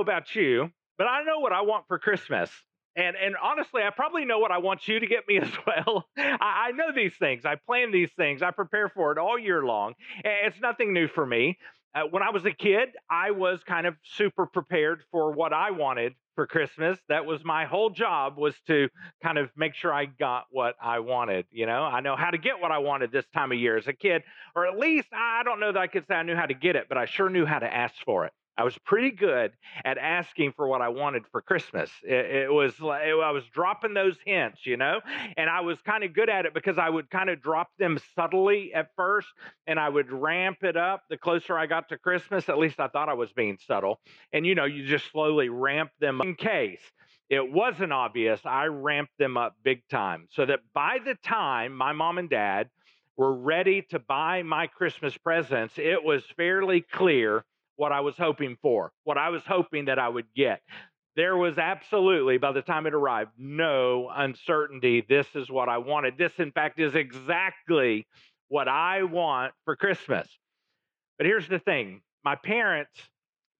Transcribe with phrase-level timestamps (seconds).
[0.00, 2.50] know about you, but I know what I want for Christmas.
[2.96, 6.06] And and honestly, I probably know what I want you to get me as well.
[6.18, 7.44] I, I know these things.
[7.44, 8.42] I plan these things.
[8.42, 9.94] I prepare for it all year long.
[10.24, 11.58] It's nothing new for me.
[11.92, 15.72] Uh, when I was a kid, I was kind of super prepared for what I
[15.72, 16.96] wanted for Christmas.
[17.08, 18.88] That was my whole job was to
[19.24, 21.46] kind of make sure I got what I wanted.
[21.50, 23.88] You know, I know how to get what I wanted this time of year as
[23.88, 24.22] a kid,
[24.54, 26.76] or at least I don't know that I could say I knew how to get
[26.76, 28.32] it, but I sure knew how to ask for it.
[28.60, 29.52] I was pretty good
[29.86, 31.90] at asking for what I wanted for Christmas.
[32.02, 35.00] It, it was like I was dropping those hints, you know,
[35.38, 37.98] and I was kind of good at it because I would kind of drop them
[38.14, 39.28] subtly at first
[39.66, 42.50] and I would ramp it up the closer I got to Christmas.
[42.50, 43.98] At least I thought I was being subtle.
[44.30, 46.82] And, you know, you just slowly ramp them up in case
[47.30, 48.40] it wasn't obvious.
[48.44, 52.68] I ramped them up big time so that by the time my mom and dad
[53.16, 57.42] were ready to buy my Christmas presents, it was fairly clear
[57.80, 60.60] what I was hoping for, what I was hoping that I would get.
[61.16, 65.02] There was absolutely, by the time it arrived, no uncertainty.
[65.08, 66.18] This is what I wanted.
[66.18, 68.06] This, in fact, is exactly
[68.48, 70.28] what I want for Christmas.
[71.16, 72.92] But here's the thing my parents,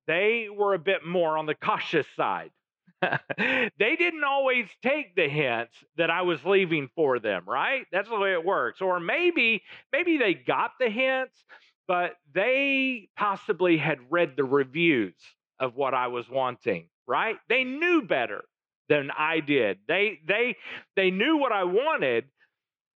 [0.06, 2.50] they were a bit more on the cautious side.
[3.38, 7.86] they didn't always take the hints that I was leaving for them, right?
[7.90, 8.82] That's the way it works.
[8.82, 9.62] Or maybe
[9.94, 11.42] maybe they got the hints,
[11.90, 15.16] but they possibly had read the reviews
[15.58, 17.34] of what I was wanting, right?
[17.48, 18.44] They knew better
[18.88, 19.78] than I did.
[19.88, 20.54] They they
[20.94, 22.26] they knew what I wanted,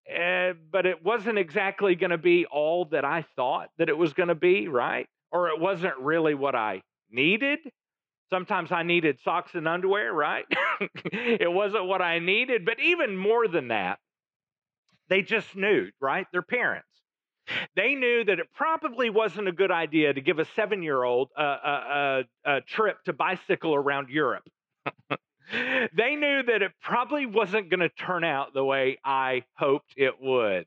[0.08, 4.12] uh, but it wasn't exactly going to be all that I thought that it was
[4.12, 5.08] going to be, right?
[5.32, 7.58] Or it wasn't really what I needed.
[8.30, 10.44] Sometimes I needed socks and underwear, right?
[11.04, 13.98] it wasn't what I needed, but even more than that,
[15.08, 16.28] they just knew, right?
[16.30, 16.93] Their parents.
[17.76, 21.30] They knew that it probably wasn't a good idea to give a seven year old
[21.36, 24.48] a, a, a, trip to bicycle around Europe.
[25.10, 30.14] they knew that it probably wasn't going to turn out the way I hoped it
[30.20, 30.66] would.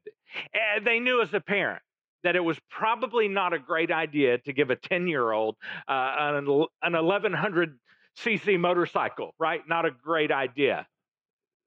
[0.53, 1.81] And they knew as a parent
[2.23, 5.55] that it was probably not a great idea to give a 10 year old
[5.87, 6.47] uh, an,
[6.81, 7.79] an 1100
[8.19, 9.61] cc motorcycle, right?
[9.67, 10.87] Not a great idea.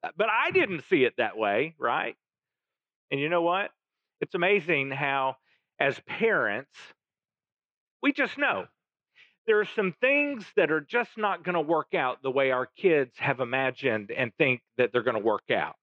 [0.03, 2.17] But I didn't see it that way, right?
[3.11, 3.71] And you know what?
[4.21, 5.37] It's amazing how,
[5.79, 6.71] as parents,
[8.03, 8.67] we just know
[9.47, 12.67] there are some things that are just not going to work out the way our
[12.67, 15.77] kids have imagined and think that they're going to work out.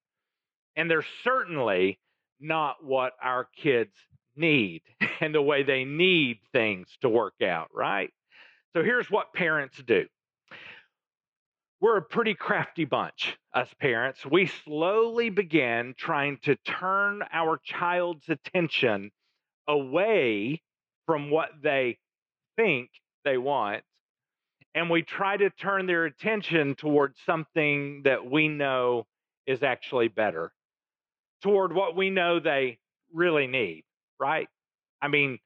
[0.76, 2.00] And they're certainly
[2.40, 3.94] not what our kids
[4.36, 4.84] need
[5.20, 8.12] and the way they need things to work out, right?
[8.74, 10.06] So here's what parents do
[11.80, 14.26] we're a pretty crafty bunch, us parents.
[14.26, 19.12] We slowly begin trying to turn our child's attention
[19.68, 20.62] away
[21.06, 22.00] from what they
[22.56, 22.90] think
[23.24, 23.84] they want.
[24.74, 29.06] And we try to turn their attention towards something that we know
[29.46, 30.52] is actually better,
[31.42, 32.78] toward what we know they
[33.14, 33.84] really need,
[34.20, 34.48] right?
[35.02, 35.40] I mean,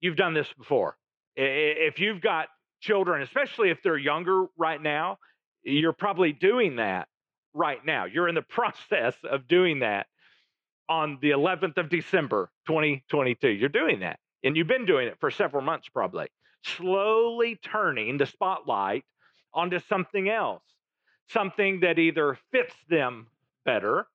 [0.00, 0.96] you've done this before.
[1.36, 2.48] If you've got
[2.80, 5.18] children, especially if they're younger right now,
[5.62, 7.08] you're probably doing that
[7.54, 8.04] right now.
[8.04, 10.06] You're in the process of doing that
[10.88, 13.48] on the 11th of December, 2022.
[13.48, 14.18] You're doing that.
[14.42, 16.28] And you've been doing it for several months, probably.
[16.64, 19.04] Slowly turning the spotlight
[19.52, 20.62] onto something else,
[21.28, 23.26] something that either fits them
[23.64, 24.06] better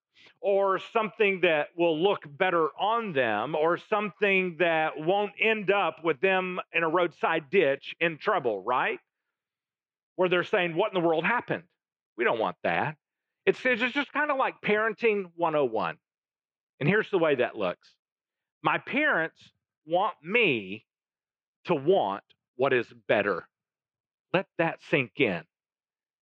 [0.43, 6.19] or something that will look better on them, or something that won't end up with
[6.19, 9.00] them in a roadside ditch in trouble, right?
[10.18, 11.63] Where they're saying, What in the world happened?
[12.18, 12.97] We don't want that.
[13.45, 15.97] It's, it's just kind of like parenting 101.
[16.79, 17.88] And here's the way that looks
[18.62, 19.38] my parents
[19.85, 20.85] want me
[21.65, 22.23] to want
[22.57, 23.47] what is better.
[24.33, 25.44] Let that sink in.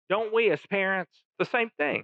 [0.10, 2.04] Don't we, as parents, the same thing?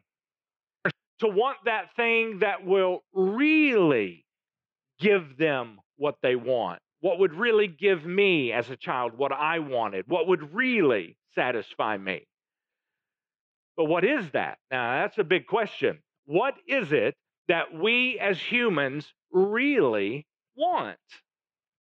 [1.20, 4.26] To want that thing that will really
[5.00, 9.60] give them what they want, what would really give me as a child what I
[9.60, 12.28] wanted, what would really satisfy me.
[13.76, 14.58] But what is that?
[14.72, 16.00] Now, that's a big question.
[16.26, 17.16] What is it
[17.48, 20.26] that we as humans really
[20.56, 20.98] want?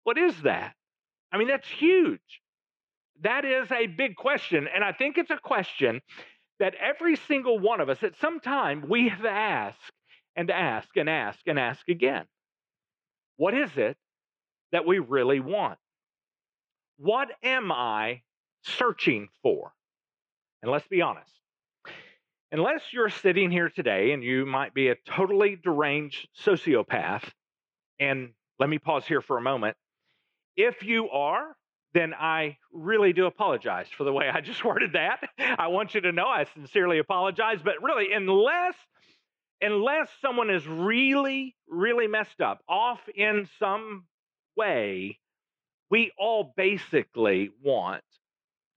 [0.03, 0.73] What is that?
[1.31, 2.19] I mean, that's huge.
[3.21, 4.67] That is a big question.
[4.73, 6.01] And I think it's a question
[6.63, 9.91] that every single one of us at some time we have asked
[10.33, 12.23] and asked and asked and asked again.
[13.35, 13.97] What is it
[14.71, 15.77] that we really want?
[16.95, 18.21] What am I
[18.61, 19.73] searching for?
[20.61, 21.33] And let's be honest.
[22.49, 27.23] Unless you're sitting here today and you might be a totally deranged sociopath,
[27.99, 29.75] and let me pause here for a moment.
[30.55, 31.57] If you are,
[31.93, 35.19] then I really do apologize for the way I just worded that.
[35.39, 38.75] I want you to know I sincerely apologize, but really, unless
[39.61, 44.03] unless someone is really, really messed up, off in some
[44.57, 45.19] way,
[45.89, 48.03] we all basically want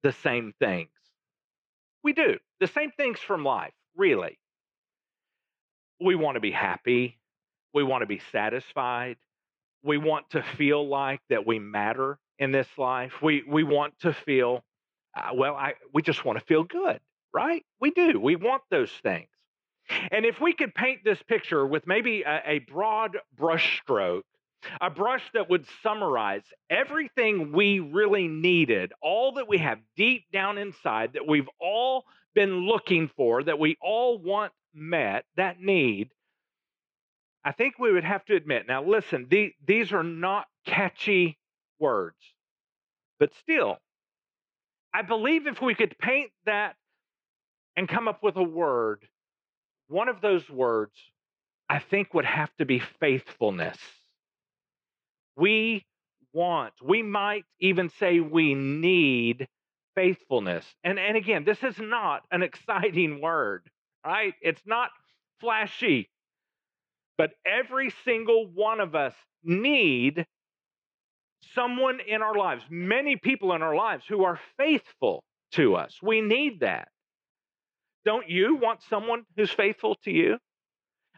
[0.04, 0.90] the same things.
[2.04, 2.36] We do.
[2.60, 4.38] The same things from life, really.
[6.00, 7.19] We want to be happy.
[7.74, 9.16] We want to be satisfied.
[9.82, 13.12] We want to feel like that we matter in this life.
[13.22, 14.64] We, we want to feel,
[15.16, 17.00] uh, well, I, we just want to feel good,
[17.32, 17.64] right?
[17.80, 18.20] We do.
[18.20, 19.28] We want those things.
[20.10, 24.22] And if we could paint this picture with maybe a, a broad brushstroke,
[24.80, 30.58] a brush that would summarize everything we really needed, all that we have deep down
[30.58, 32.04] inside that we've all
[32.34, 36.10] been looking for, that we all want met, that need,
[37.44, 41.38] I think we would have to admit now, listen, the, these are not catchy
[41.78, 42.17] words,
[43.19, 43.78] but still,
[44.94, 46.76] I believe if we could paint that
[47.76, 49.06] and come up with a word
[49.88, 50.93] one of those words,
[51.69, 53.78] I think, would have to be faithfulness.
[55.37, 55.84] We
[56.32, 59.49] want, we might even say we need
[59.94, 60.64] faithfulness.
[60.84, 63.69] And, and again, this is not an exciting word,
[64.05, 64.34] right?
[64.40, 64.90] It's not
[65.40, 66.11] flashy.
[67.19, 70.26] But every single one of us need
[71.54, 75.98] someone in our lives, many people in our lives who are faithful to us.
[76.02, 76.88] We need that.
[78.04, 80.38] Don't you want someone who's faithful to you?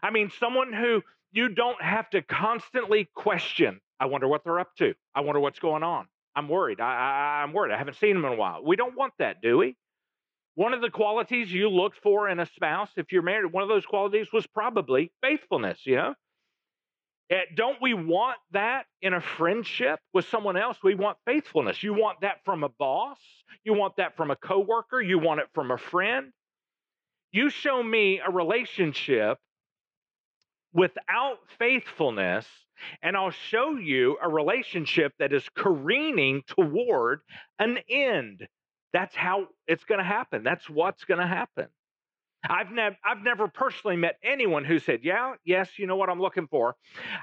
[0.01, 1.01] I mean, someone who
[1.31, 3.79] you don't have to constantly question.
[3.99, 4.93] I wonder what they're up to.
[5.13, 6.07] I wonder what's going on.
[6.35, 6.79] I'm worried.
[6.79, 7.73] I, am worried.
[7.73, 8.63] I haven't seen them in a while.
[8.63, 9.75] We don't want that, do we?
[10.55, 13.69] One of the qualities you looked for in a spouse, if you're married, one of
[13.69, 16.15] those qualities was probably faithfulness, you know?
[17.29, 20.77] Eh, don't we want that in a friendship with someone else?
[20.83, 21.83] We want faithfulness.
[21.83, 23.19] You want that from a boss.
[23.63, 25.01] You want that from a coworker.
[25.01, 26.31] You want it from a friend.
[27.31, 29.37] You show me a relationship
[30.73, 32.47] without faithfulness,
[33.03, 37.21] and I'll show you a relationship that is careening toward
[37.59, 38.47] an end.
[38.93, 40.43] That's how it's going to happen.
[40.43, 41.67] That's what's going to happen.
[42.47, 46.21] I've never, I've never personally met anyone who said, "Yeah, yes, you know what I'm
[46.21, 46.75] looking for.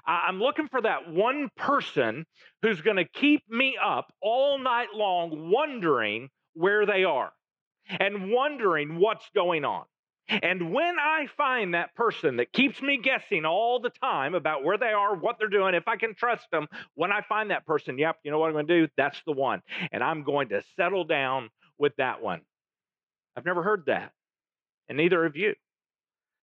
[0.07, 2.27] I'm looking for that one person
[2.63, 7.33] who's going to keep me up all night long, wondering where they are
[7.89, 9.85] and wondering what's going on."
[10.29, 14.77] And when I find that person that keeps me guessing all the time about where
[14.77, 17.97] they are, what they're doing, if I can trust them, when I find that person,
[17.97, 18.93] yep, you know what I'm going to do?
[18.97, 19.63] That's the one.
[19.93, 21.49] And I'm going to settle down
[21.79, 22.41] with that one.
[23.37, 24.13] I've never heard that.
[24.88, 25.55] And neither of you.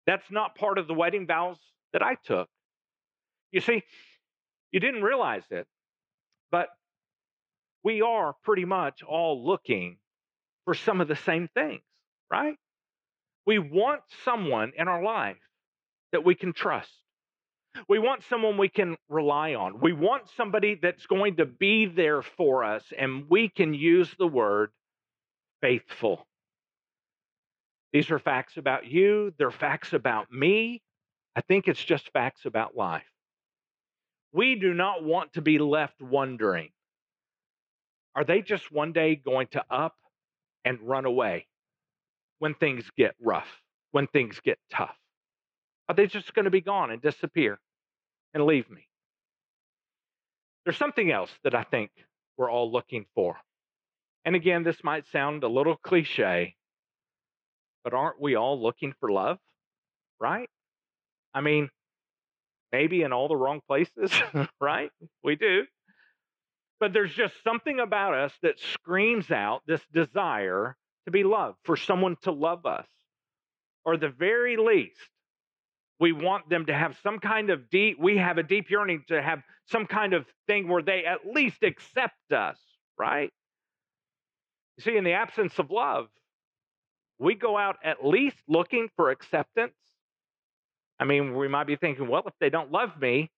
[0.07, 1.59] That's not part of the wedding vows
[1.93, 2.49] that I took.
[3.53, 3.83] You see,
[4.73, 5.67] you didn't realize it,
[6.51, 6.69] but
[7.85, 9.99] we are pretty much all looking
[10.65, 11.83] for some of the same things,
[12.31, 12.57] right?
[13.47, 15.37] We want someone in our life
[16.13, 16.91] that we can trust.
[17.89, 19.81] We want someone we can rely on.
[19.81, 24.27] We want somebody that's going to be there for us, and we can use the
[24.27, 24.71] word
[25.61, 26.27] faithful.
[27.93, 30.83] These are facts about you, they're facts about me.
[31.37, 33.05] I think it's just facts about life.
[34.33, 36.71] We do not want to be left wondering
[38.15, 39.95] are they just one day going to up
[40.67, 41.47] and run away?
[42.43, 43.47] when things get rough,
[43.93, 44.97] when things get tough?
[45.89, 47.61] Are they just going to be gone and disappear
[48.35, 48.89] and leave me?
[50.65, 51.93] There's something else that I think
[52.37, 53.37] we're all looking for.
[54.25, 56.57] And again, this might sound a little cliche,
[57.85, 59.39] but aren't we all looking for love?
[60.21, 60.49] Right?
[61.35, 61.71] I mean,
[62.71, 64.13] maybe in all the wrong places,
[64.61, 64.91] right?
[65.23, 65.65] We do.
[66.81, 71.77] But there's just something about us that screams out this desire to be loved, for
[71.77, 72.87] someone to love us.
[73.85, 74.99] Or the very least,
[75.99, 79.21] we want them to have some kind of deep, we have a deep yearning to
[79.21, 82.59] have some kind of thing where they at least accept us,
[82.99, 83.31] right?
[84.77, 86.09] You see, in the absence of love,
[87.23, 89.75] we go out at least looking for acceptance.
[90.99, 93.31] I mean, we might be thinking, well, if they don't love me,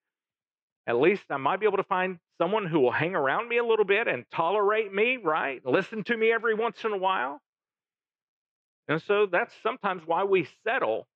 [0.87, 3.65] at least I might be able to find someone who will hang around me a
[3.65, 5.65] little bit and tolerate me, right?
[5.67, 7.41] Listen to me every once in a while.
[8.89, 11.07] And so that's sometimes why we settle.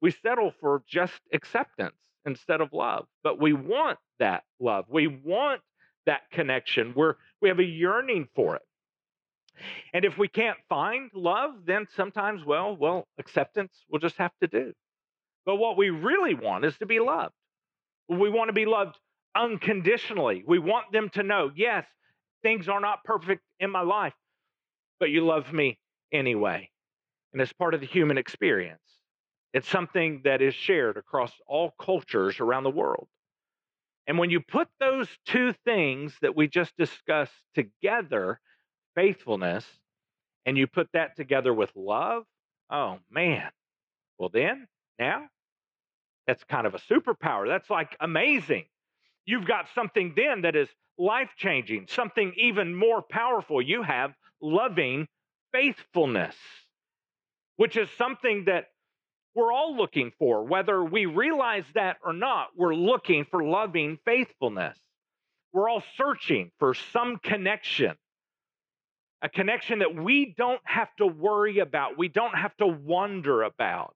[0.00, 3.06] We settle for just acceptance instead of love.
[3.22, 4.84] But we want that love.
[4.88, 5.62] We want
[6.06, 6.92] that connection.
[6.94, 8.62] We're, we have a yearning for it.
[9.92, 14.46] And if we can't find love, then sometimes, well, well, acceptance we'll just have to
[14.46, 14.72] do.
[15.46, 17.34] But what we really want is to be loved.
[18.08, 18.98] We want to be loved
[19.34, 20.44] unconditionally.
[20.46, 21.86] We want them to know, yes,
[22.42, 24.14] things are not perfect in my life,
[25.00, 25.78] but you love me
[26.12, 26.70] anyway.
[27.32, 28.80] And it's part of the human experience.
[29.54, 33.08] It's something that is shared across all cultures around the world.
[34.06, 38.40] And when you put those two things that we just discussed together,
[38.98, 39.64] faithfulness,
[40.44, 42.24] and you put that together with love,
[42.68, 43.48] oh man,
[44.18, 44.66] well, then,
[44.98, 45.26] now,
[46.26, 47.46] that's kind of a superpower.
[47.46, 48.64] That's like amazing.
[49.24, 53.62] You've got something then that is life changing, something even more powerful.
[53.62, 55.06] You have loving
[55.52, 56.34] faithfulness,
[57.56, 58.64] which is something that
[59.36, 60.44] we're all looking for.
[60.44, 64.76] Whether we realize that or not, we're looking for loving faithfulness.
[65.52, 67.94] We're all searching for some connection,
[69.22, 73.94] a connection that we don't have to worry about, we don't have to wonder about.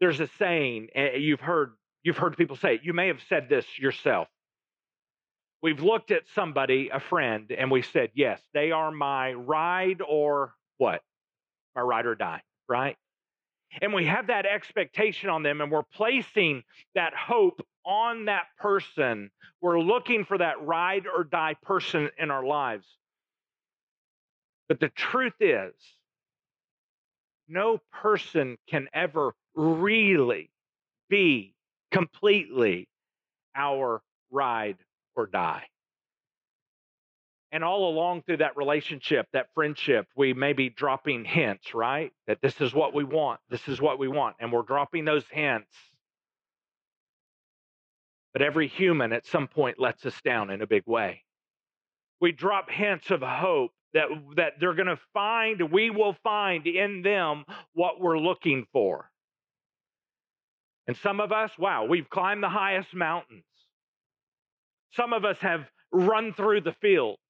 [0.00, 1.72] There's a saying eh, you've heard
[2.02, 2.80] you've heard people say it.
[2.82, 4.28] You may have said this yourself.
[5.62, 10.54] We've looked at somebody, a friend, and we said, "Yes, they are my ride or
[10.78, 11.02] what?
[11.76, 12.96] My ride or die." Right?
[13.80, 19.30] And we have that expectation on them, and we're placing that hope on that person.
[19.60, 22.86] We're looking for that ride or die person in our lives.
[24.70, 25.74] But the truth is,
[27.48, 30.48] no person can ever really
[31.08, 31.56] be
[31.90, 32.86] completely
[33.56, 34.00] our
[34.30, 34.76] ride
[35.16, 35.64] or die.
[37.50, 42.12] And all along through that relationship, that friendship, we may be dropping hints, right?
[42.28, 43.40] That this is what we want.
[43.50, 44.36] This is what we want.
[44.38, 45.66] And we're dropping those hints.
[48.32, 51.24] But every human at some point lets us down in a big way.
[52.20, 57.02] We drop hints of hope that, that they're going to find, we will find in
[57.02, 57.44] them
[57.74, 59.10] what we're looking for.
[60.86, 63.44] And some of us, wow, we've climbed the highest mountains.
[64.92, 67.20] Some of us have run through the fields.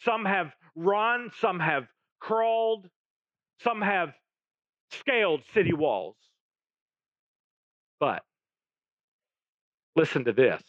[0.00, 1.86] Some have run, some have
[2.20, 2.88] crawled,
[3.62, 4.12] some have
[4.90, 6.16] scaled city walls.
[7.98, 8.22] But
[9.94, 10.62] listen to this.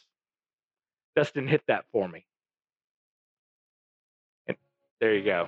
[1.15, 2.25] Dustin hit that for me.
[5.01, 5.48] There you go.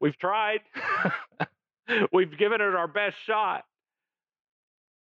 [0.00, 0.58] We've tried.
[2.12, 3.62] We've given it our best shot.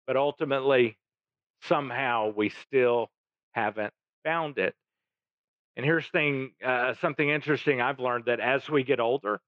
[0.07, 0.97] But ultimately,
[1.65, 3.11] somehow we still
[3.53, 3.93] haven't
[4.25, 4.75] found it.
[5.77, 9.39] And here's thing, uh, something interesting I've learned that as we get older,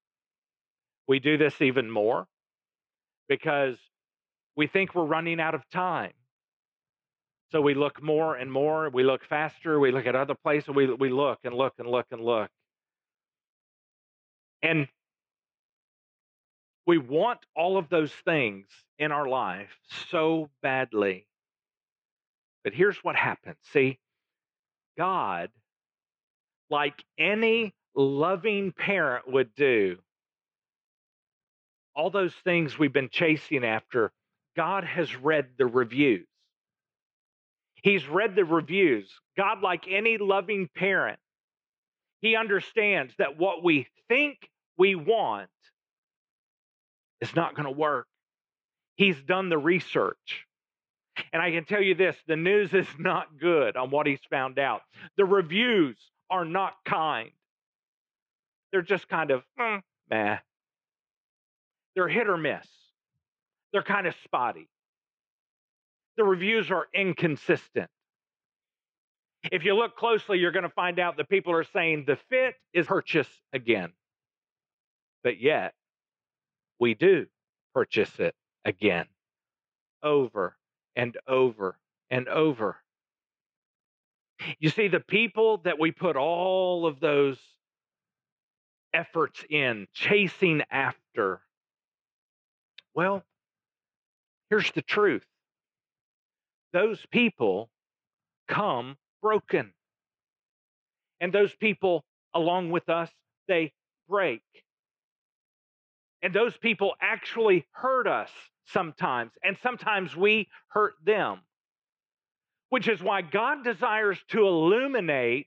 [1.08, 2.26] we do this even more
[3.26, 3.78] because
[4.56, 6.12] we think we're running out of time.
[7.52, 10.92] So we look more and more, we look faster, we look at other places, we,
[10.92, 12.50] we look and look and look and look.
[14.62, 14.88] And
[16.86, 18.66] we want all of those things
[18.98, 19.70] in our life
[20.10, 21.26] so badly.
[22.62, 23.98] But here's what happens see,
[24.96, 25.50] God,
[26.70, 29.98] like any loving parent would do,
[31.94, 34.10] all those things we've been chasing after,
[34.56, 36.26] God has read the reviews.
[37.82, 39.10] He's read the reviews.
[39.36, 41.18] God, like any loving parent,
[42.20, 44.38] He understands that what we think
[44.78, 45.50] we want
[47.20, 48.06] is not going to work.
[48.96, 50.46] He's done the research.
[51.32, 54.58] And I can tell you this the news is not good on what he's found
[54.58, 54.82] out.
[55.16, 55.96] The reviews
[56.30, 57.30] are not kind.
[58.72, 59.80] They're just kind of, mm,
[60.10, 60.38] meh.
[61.94, 62.66] They're hit or miss.
[63.74, 64.68] They're kind of spotty.
[66.16, 67.90] The reviews are inconsistent.
[69.50, 72.54] If you look closely, you're going to find out that people are saying the fit
[72.72, 73.92] is purchase again.
[75.24, 75.74] But yet,
[76.78, 77.26] we do
[77.74, 79.06] purchase it again,
[80.04, 80.56] over
[80.94, 81.76] and over
[82.10, 82.76] and over.
[84.60, 87.38] You see, the people that we put all of those
[88.92, 91.40] efforts in, chasing after,
[92.94, 93.24] well,
[94.50, 95.24] here's the truth
[96.72, 97.70] those people
[98.48, 99.72] come broken.
[101.20, 103.08] And those people, along with us,
[103.48, 103.72] they
[104.08, 104.42] break.
[106.20, 108.30] And those people actually hurt us
[108.66, 111.40] sometimes, and sometimes we hurt them.
[112.70, 115.46] Which is why God desires to illuminate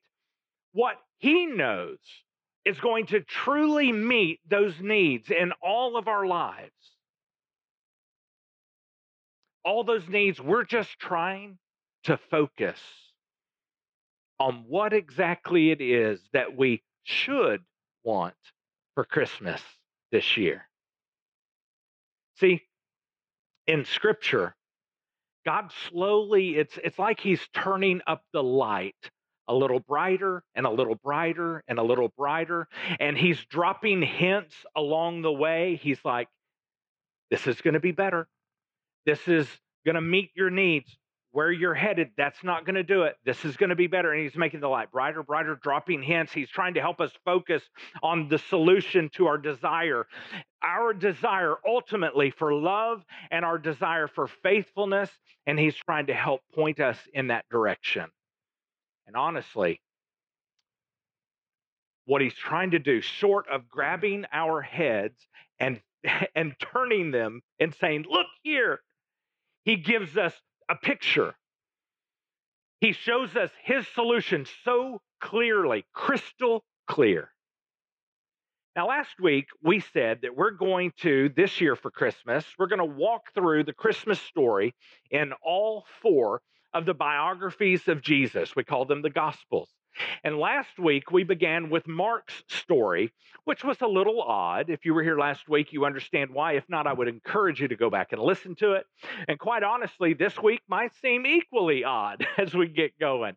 [0.72, 1.98] what He knows
[2.64, 6.72] is going to truly meet those needs in all of our lives.
[9.68, 11.58] All those needs, we're just trying
[12.06, 12.80] to focus
[14.40, 17.62] on what exactly it is that we should
[18.06, 18.34] want
[18.96, 19.62] for Christmas
[20.10, 20.70] this year.
[22.40, 22.62] See,
[23.66, 24.56] in scripture,
[25.46, 28.96] God slowly, it's, it's like he's turning up the light
[29.50, 32.68] a little brighter and a little brighter and a little brighter.
[33.00, 35.80] And he's dropping hints along the way.
[35.82, 36.28] He's like,
[37.30, 38.28] this is going to be better.
[39.08, 39.48] This is
[39.86, 40.96] going to meet your needs.
[41.32, 43.16] Where you're headed, that's not going to do it.
[43.24, 44.12] This is going to be better.
[44.12, 46.34] And he's making the light brighter, brighter, dropping hints.
[46.34, 47.62] He's trying to help us focus
[48.02, 50.08] on the solution to our desire.
[50.64, 55.12] Our desire ultimately for love and our desire for faithfulness.
[55.46, 58.06] And he's trying to help point us in that direction.
[59.06, 59.80] And honestly,
[62.06, 65.20] what he's trying to do, short of grabbing our heads
[65.60, 65.80] and
[66.36, 68.82] and turning them and saying, "Look here,"
[69.68, 70.34] he gives us
[70.70, 71.36] a picture.
[72.80, 77.30] He shows us his solution so clearly, crystal clear.
[78.78, 82.80] Now, last week we said that we're going to, this year for Christmas, we're going
[82.80, 84.74] to walk through the Christmas story
[85.12, 86.42] in all four
[86.74, 88.56] of the biographies of Jesus.
[88.56, 89.68] We call them the Gospels.
[90.24, 93.12] And last week we began with Mark's story,
[93.46, 94.70] which was a little odd.
[94.70, 96.54] If you were here last week, you understand why.
[96.54, 98.86] If not, I would encourage you to go back and listen to it.
[99.28, 103.36] And quite honestly, this week might seem equally odd as we get going.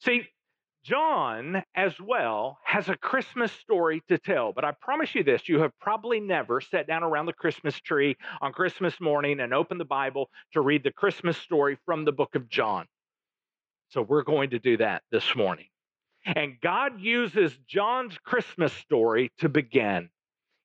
[0.00, 0.28] See,
[0.84, 4.52] John, as well, has a Christmas story to tell.
[4.52, 8.16] But I promise you this you have probably never sat down around the Christmas tree
[8.40, 12.34] on Christmas morning and opened the Bible to read the Christmas story from the book
[12.34, 12.86] of John.
[13.90, 15.66] So we're going to do that this morning.
[16.24, 20.10] And God uses John's Christmas story to begin.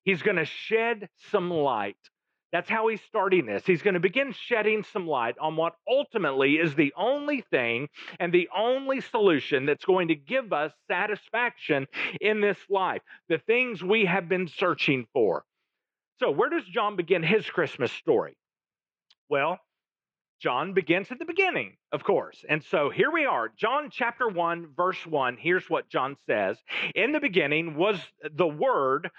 [0.04, 1.96] He's going to shed some light
[2.52, 3.64] that's how he's starting this.
[3.66, 8.32] He's going to begin shedding some light on what ultimately is the only thing and
[8.32, 11.86] the only solution that's going to give us satisfaction
[12.20, 15.44] in this life, the things we have been searching for.
[16.20, 18.36] So, where does John begin his Christmas story?
[19.28, 19.58] Well,
[20.40, 22.44] John begins at the beginning, of course.
[22.48, 25.36] And so here we are, John chapter 1, verse 1.
[25.38, 26.56] Here's what John says
[26.94, 27.98] In the beginning was
[28.36, 29.10] the Word,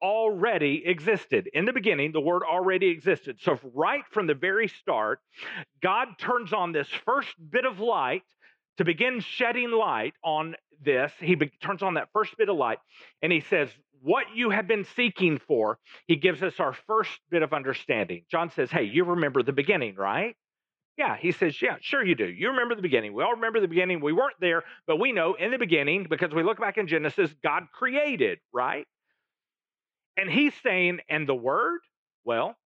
[0.00, 1.48] already existed.
[1.52, 3.38] In the beginning, the Word already existed.
[3.40, 5.20] So, right from the very start,
[5.82, 8.22] God turns on this first bit of light
[8.76, 11.12] to begin shedding light on this.
[11.18, 12.78] He be- turns on that first bit of light
[13.22, 13.68] and he says,
[14.02, 18.22] What you have been seeking for, he gives us our first bit of understanding.
[18.30, 20.36] John says, Hey, you remember the beginning, right?
[20.98, 22.26] Yeah, he says, Yeah, sure you do.
[22.26, 23.14] You remember the beginning.
[23.14, 24.00] We all remember the beginning.
[24.00, 27.30] We weren't there, but we know in the beginning, because we look back in Genesis,
[27.42, 28.84] God created, right?
[30.16, 31.78] And he's saying, and the word,
[32.24, 32.56] well,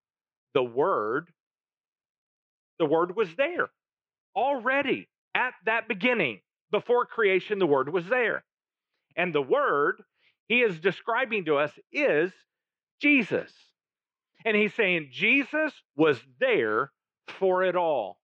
[0.55, 1.27] the word,
[2.79, 3.69] the word was there
[4.35, 6.41] already at that beginning.
[6.71, 8.43] Before creation, the word was there.
[9.15, 10.01] And the word
[10.47, 12.31] he is describing to us is
[12.99, 13.51] Jesus.
[14.43, 16.91] And he's saying Jesus was there
[17.27, 18.17] for it all.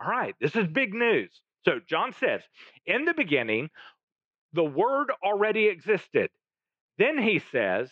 [0.00, 1.30] All right, this is big news.
[1.64, 2.42] So John says,
[2.86, 3.70] in the beginning,
[4.52, 6.30] the word already existed.
[6.98, 7.90] Then he says,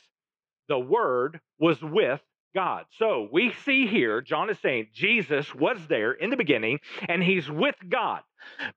[0.69, 2.21] the Word was with
[2.55, 2.87] God.
[2.99, 7.49] So we see here, John is saying Jesus was there in the beginning and he's
[7.49, 8.23] with God.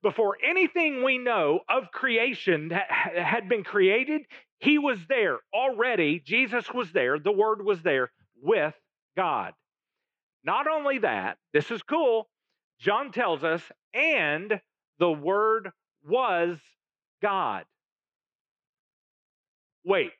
[0.02, 4.22] Before anything we know of creation had been created,
[4.58, 6.22] he was there already.
[6.24, 7.18] Jesus was there.
[7.18, 8.74] The Word was there with
[9.16, 9.52] God.
[10.44, 12.28] Not only that, this is cool.
[12.80, 13.62] John tells us,
[13.94, 14.60] and
[14.98, 15.70] the Word
[16.06, 16.58] was
[17.22, 17.64] God.
[19.84, 20.12] Wait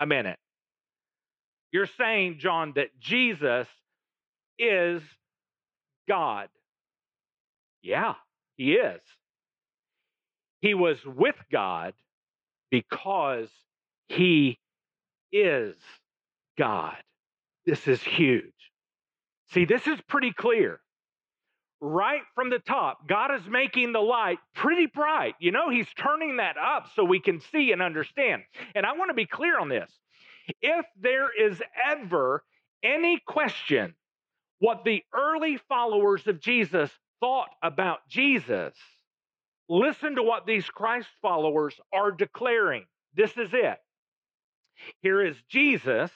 [0.00, 0.38] a minute.
[1.72, 3.66] You're saying, John, that Jesus
[4.58, 5.02] is
[6.08, 6.48] God.
[7.82, 8.14] Yeah,
[8.56, 9.00] he is.
[10.60, 11.94] He was with God
[12.70, 13.48] because
[14.08, 14.58] he
[15.32, 15.76] is
[16.56, 16.96] God.
[17.66, 18.44] This is huge.
[19.52, 20.80] See, this is pretty clear.
[21.80, 25.34] Right from the top, God is making the light pretty bright.
[25.38, 28.42] You know, He's turning that up so we can see and understand.
[28.74, 29.90] And I want to be clear on this.
[30.60, 32.42] If there is ever
[32.82, 33.94] any question
[34.58, 38.74] what the early followers of Jesus thought about Jesus,
[39.68, 42.86] listen to what these Christ followers are declaring.
[43.14, 43.78] This is it.
[45.00, 46.10] Here is Jesus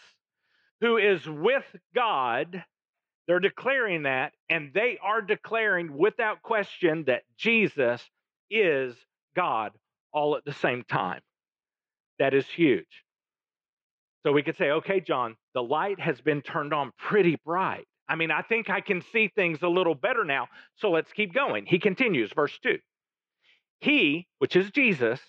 [0.81, 2.65] who is with God.
[3.27, 8.03] They're declaring that, and they are declaring without question that Jesus
[8.51, 8.95] is
[9.37, 9.73] God
[10.13, 11.21] all at the same time.
[12.19, 13.05] That is huge.
[14.25, 17.87] So we could say, okay, John, the light has been turned on pretty bright.
[18.09, 20.49] I mean, I think I can see things a little better now.
[20.77, 21.67] So let's keep going.
[21.67, 22.79] He continues, verse 2.
[23.81, 25.21] He, which is Jesus,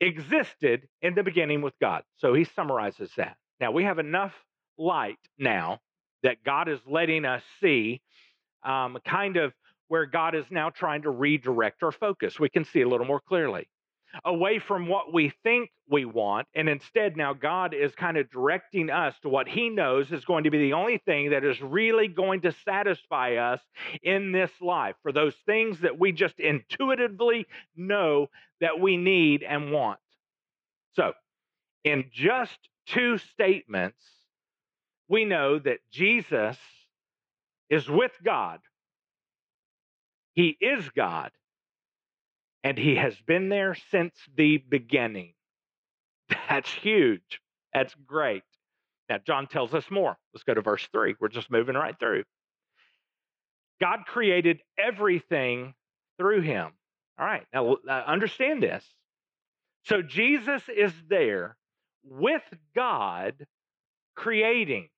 [0.00, 2.02] existed in the beginning with God.
[2.16, 3.36] So he summarizes that.
[3.60, 4.34] Now we have enough
[4.76, 5.80] light now
[6.22, 8.00] that God is letting us see,
[8.64, 9.52] um, kind of
[9.88, 12.38] where God is now trying to redirect our focus.
[12.38, 13.68] We can see a little more clearly
[14.24, 16.46] away from what we think we want.
[16.54, 20.44] And instead, now God is kind of directing us to what He knows is going
[20.44, 23.60] to be the only thing that is really going to satisfy us
[24.02, 28.28] in this life for those things that we just intuitively know
[28.60, 30.00] that we need and want.
[30.94, 31.12] So,
[31.84, 34.02] in just two statements,
[35.08, 36.56] we know that Jesus
[37.70, 38.60] is with God.
[40.34, 41.30] He is God
[42.64, 45.32] and he has been there since the beginning.
[46.48, 47.40] That's huge.
[47.72, 48.42] That's great.
[49.08, 50.16] Now, John tells us more.
[50.34, 51.14] Let's go to verse 3.
[51.20, 52.24] We're just moving right through.
[53.80, 55.74] God created everything
[56.18, 56.72] through him.
[57.18, 58.84] All right, now uh, understand this.
[59.84, 61.56] So, Jesus is there
[62.04, 62.42] with
[62.74, 63.46] God
[64.14, 64.88] creating.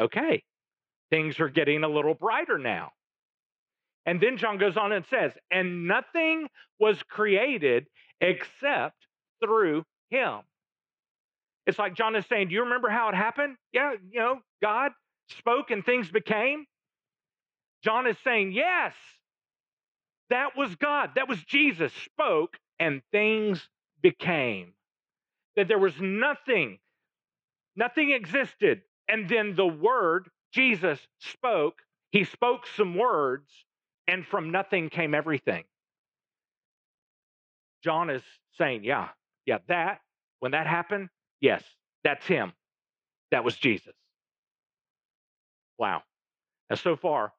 [0.00, 0.42] Okay,
[1.10, 2.92] things are getting a little brighter now.
[4.06, 7.86] And then John goes on and says, and nothing was created
[8.20, 8.96] except
[9.44, 10.40] through him.
[11.66, 13.56] It's like John is saying, Do you remember how it happened?
[13.72, 14.92] Yeah, you know, God
[15.38, 16.64] spoke and things became.
[17.84, 18.94] John is saying, Yes,
[20.30, 21.10] that was God.
[21.16, 23.68] That was Jesus spoke and things
[24.02, 24.72] became.
[25.56, 26.78] That there was nothing,
[27.76, 28.82] nothing existed.
[29.10, 33.48] And then the word, Jesus spoke, he spoke some words,
[34.06, 35.64] and from nothing came everything.
[37.82, 38.22] John is
[38.58, 39.08] saying, yeah,
[39.46, 40.00] yeah, that,
[40.38, 41.08] when that happened,
[41.40, 41.62] yes,
[42.04, 42.52] that's him.
[43.30, 43.94] That was Jesus.
[45.78, 46.02] Wow.
[46.68, 47.32] Now, so far,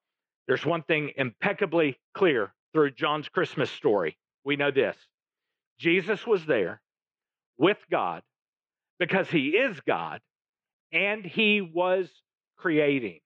[0.48, 4.18] there's one thing impeccably clear through John's Christmas story.
[4.44, 4.98] We know this
[5.80, 6.82] Jesus was there
[7.58, 8.24] with God
[9.00, 10.22] because he is God
[10.92, 12.10] and he was
[12.58, 13.20] creating.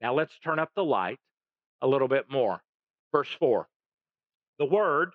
[0.00, 1.18] Now, let's turn up the light
[1.82, 2.60] a little bit more.
[3.12, 3.68] Verse 4
[4.58, 5.12] The Word,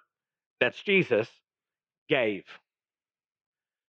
[0.60, 1.28] that's Jesus,
[2.10, 2.44] gave.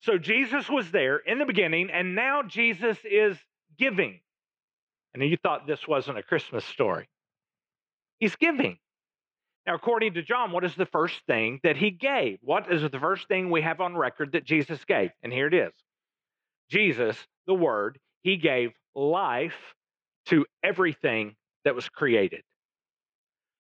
[0.02, 3.38] So Jesus was there in the beginning, and now Jesus is
[3.78, 4.20] giving.
[5.14, 7.10] And you thought this wasn't a Christmas story.
[8.20, 8.78] He's giving.
[9.66, 12.38] Now, according to John, what is the first thing that he gave?
[12.42, 15.10] What is the first thing we have on record that Jesus gave?
[15.22, 15.74] And here it is
[16.70, 19.76] Jesus, the Word, he gave life
[20.28, 22.42] to everything that was created.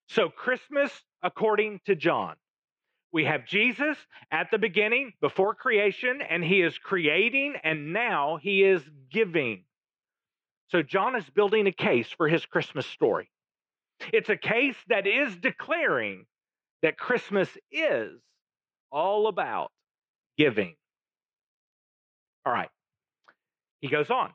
[0.09, 0.91] So, Christmas,
[1.23, 2.35] according to John,
[3.11, 3.97] we have Jesus
[4.31, 9.63] at the beginning, before creation, and he is creating, and now he is giving.
[10.69, 13.29] So, John is building a case for his Christmas story.
[14.13, 16.25] It's a case that is declaring
[16.83, 18.19] that Christmas is
[18.91, 19.71] all about
[20.37, 20.75] giving.
[22.45, 22.69] All right.
[23.81, 24.31] He goes on.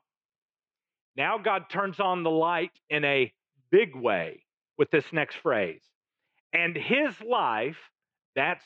[1.16, 3.32] Now God turns on the light in a
[3.70, 4.44] big way
[4.78, 5.82] with this next phrase.
[6.52, 7.78] And his life,
[8.34, 8.64] that's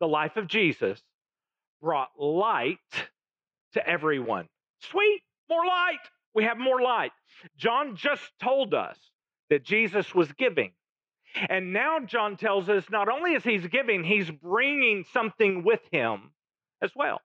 [0.00, 1.00] the life of Jesus,
[1.80, 2.78] brought light
[3.74, 4.48] to everyone.
[4.80, 5.98] Sweet, more light.
[6.34, 7.12] We have more light.
[7.56, 8.98] John just told us
[9.50, 10.72] that Jesus was giving.
[11.48, 16.30] And now John tells us not only is he's giving, he's bringing something with him
[16.82, 17.20] as well.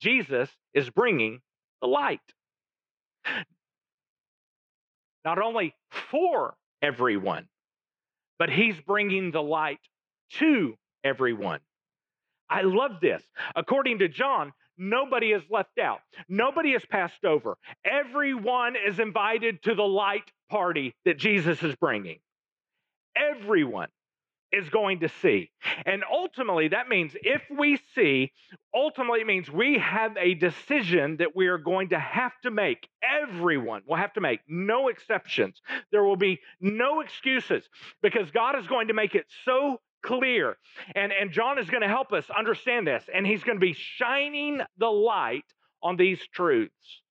[0.00, 1.40] Jesus is bringing
[1.80, 2.20] the light.
[5.24, 5.74] Not only
[6.10, 7.48] for everyone,
[8.38, 9.80] but he's bringing the light
[10.34, 11.60] to everyone.
[12.48, 13.22] I love this.
[13.56, 17.56] According to John, nobody is left out, nobody is passed over.
[17.84, 22.18] Everyone is invited to the light party that Jesus is bringing.
[23.16, 23.88] Everyone
[24.52, 25.50] is going to see.
[25.84, 28.32] And ultimately, that means if we see,
[28.74, 32.88] ultimately, it means we have a decision that we are going to have to make.
[33.02, 35.60] Everyone will have to make, no exceptions.
[35.90, 37.68] There will be no excuses
[38.02, 40.56] because God is going to make it so clear.
[40.94, 43.74] And, and John is going to help us understand this, and he's going to be
[43.74, 45.44] shining the light
[45.82, 47.02] on these truths.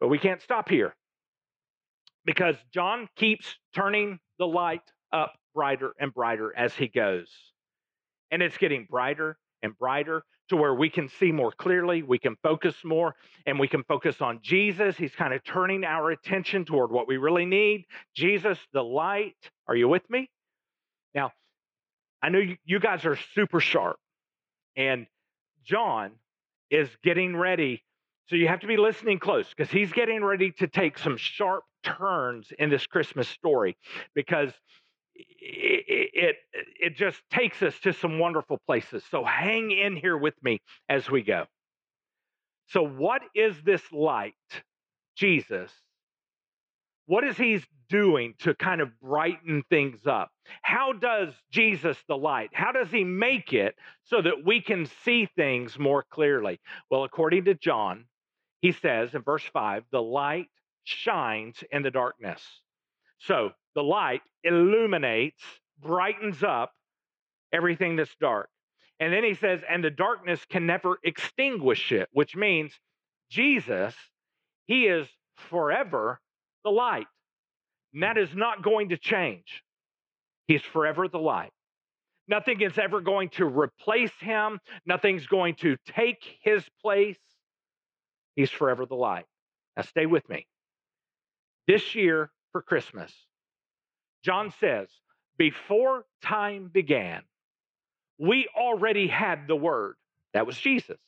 [0.00, 0.94] But we can't stop here
[2.26, 7.28] because John keeps turning the light up brighter and brighter as he goes.
[8.30, 12.36] And it's getting brighter and brighter to where we can see more clearly, we can
[12.42, 13.16] focus more,
[13.46, 14.96] and we can focus on Jesus.
[14.96, 19.34] He's kind of turning our attention toward what we really need Jesus, the light.
[19.66, 20.30] Are you with me?
[21.14, 21.32] Now,
[22.22, 23.96] I know you, guys are super sharp,
[24.76, 25.06] and
[25.64, 26.12] John
[26.70, 27.82] is getting ready.
[28.28, 31.64] So you have to be listening close because he's getting ready to take some sharp
[31.82, 33.76] turns in this Christmas story
[34.14, 34.52] because
[35.18, 36.36] it,
[36.80, 39.04] it, just takes us to some wonderful places.
[39.10, 41.44] So hang in here with me as we go.
[42.68, 44.34] So, what is this light?
[45.16, 45.70] Jesus.
[47.06, 50.30] What is he doing to kind of brighten things up?
[50.62, 55.28] How does Jesus, the light, how does he make it so that we can see
[55.36, 56.58] things more clearly?
[56.90, 58.06] Well, according to John,
[58.60, 60.48] he says in verse 5 the light
[60.82, 62.42] shines in the darkness.
[63.18, 65.40] So the light illuminates,
[65.80, 66.72] brightens up
[67.52, 68.48] everything that's dark.
[68.98, 72.72] And then he says, and the darkness can never extinguish it, which means
[73.30, 73.94] Jesus,
[74.66, 76.18] he is forever
[76.64, 77.06] the light.
[77.92, 79.62] And that is not going to change.
[80.48, 81.52] He's forever the light.
[82.28, 87.18] Nothing is ever going to replace him, nothing's going to take his place.
[88.34, 89.26] He's forever the light.
[89.76, 90.46] Now, stay with me.
[91.68, 93.12] This year for Christmas,
[94.24, 94.88] John says,
[95.38, 97.22] before time began,
[98.18, 99.96] we already had the Word.
[100.32, 100.98] That was Jesus.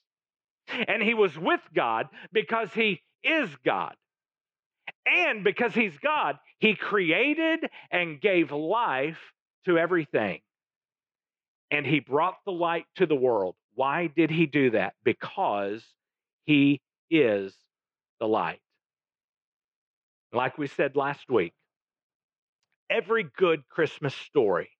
[0.68, 3.94] And he was with God because he is God.
[5.06, 9.18] And because he's God, he created and gave life
[9.64, 10.40] to everything.
[11.70, 13.54] And he brought the light to the world.
[13.74, 14.94] Why did he do that?
[15.04, 15.82] Because
[16.44, 17.54] he is
[18.20, 18.60] the light.
[20.32, 21.54] Like we said last week,
[22.90, 24.70] every good Christmas story,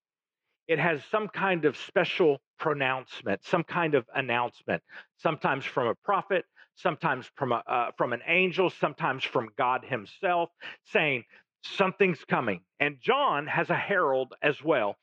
[0.67, 4.83] it has some kind of special pronouncement, some kind of announcement,
[5.17, 6.45] sometimes from a prophet,
[6.77, 10.51] sometimes from, a, uh, from an angel, sometimes from God Himself,
[10.93, 11.25] saying,
[11.63, 12.61] Something's coming.
[12.79, 14.97] And John has a herald as well,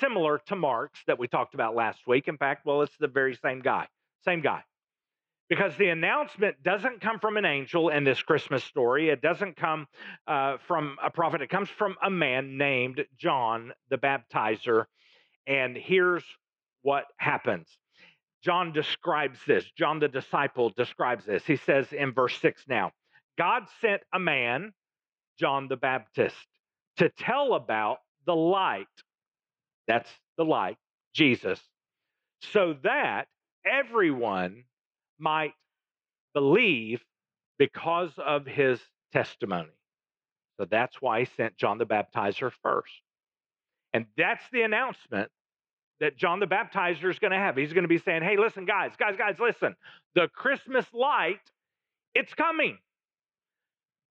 [0.00, 2.26] similar to Mark's that we talked about last week.
[2.26, 3.86] In fact, well, it's the very same guy,
[4.24, 4.64] same guy
[5.52, 9.10] because the announcement doesn't come from an angel in this Christmas story.
[9.10, 9.86] It doesn't come
[10.26, 11.42] uh, from a prophet.
[11.42, 14.86] It comes from a man named John the Baptizer.
[15.46, 16.24] And here's
[16.80, 17.68] what happens
[18.42, 19.62] John describes this.
[19.76, 21.44] John the disciple describes this.
[21.44, 22.92] He says in verse 6 now,
[23.36, 24.72] God sent a man,
[25.38, 26.46] John the Baptist,
[26.96, 28.86] to tell about the light.
[29.86, 30.78] That's the light,
[31.12, 31.60] Jesus,
[32.40, 33.26] so that
[33.66, 34.64] everyone
[35.22, 35.54] might
[36.34, 37.00] believe
[37.58, 38.80] because of his
[39.12, 39.70] testimony.
[40.58, 42.92] So that's why he sent John the Baptizer first.
[43.94, 45.30] And that's the announcement
[46.00, 47.56] that John the Baptizer is going to have.
[47.56, 49.76] He's going to be saying, hey, listen, guys, guys, guys, listen.
[50.14, 51.40] The Christmas light,
[52.14, 52.78] it's coming.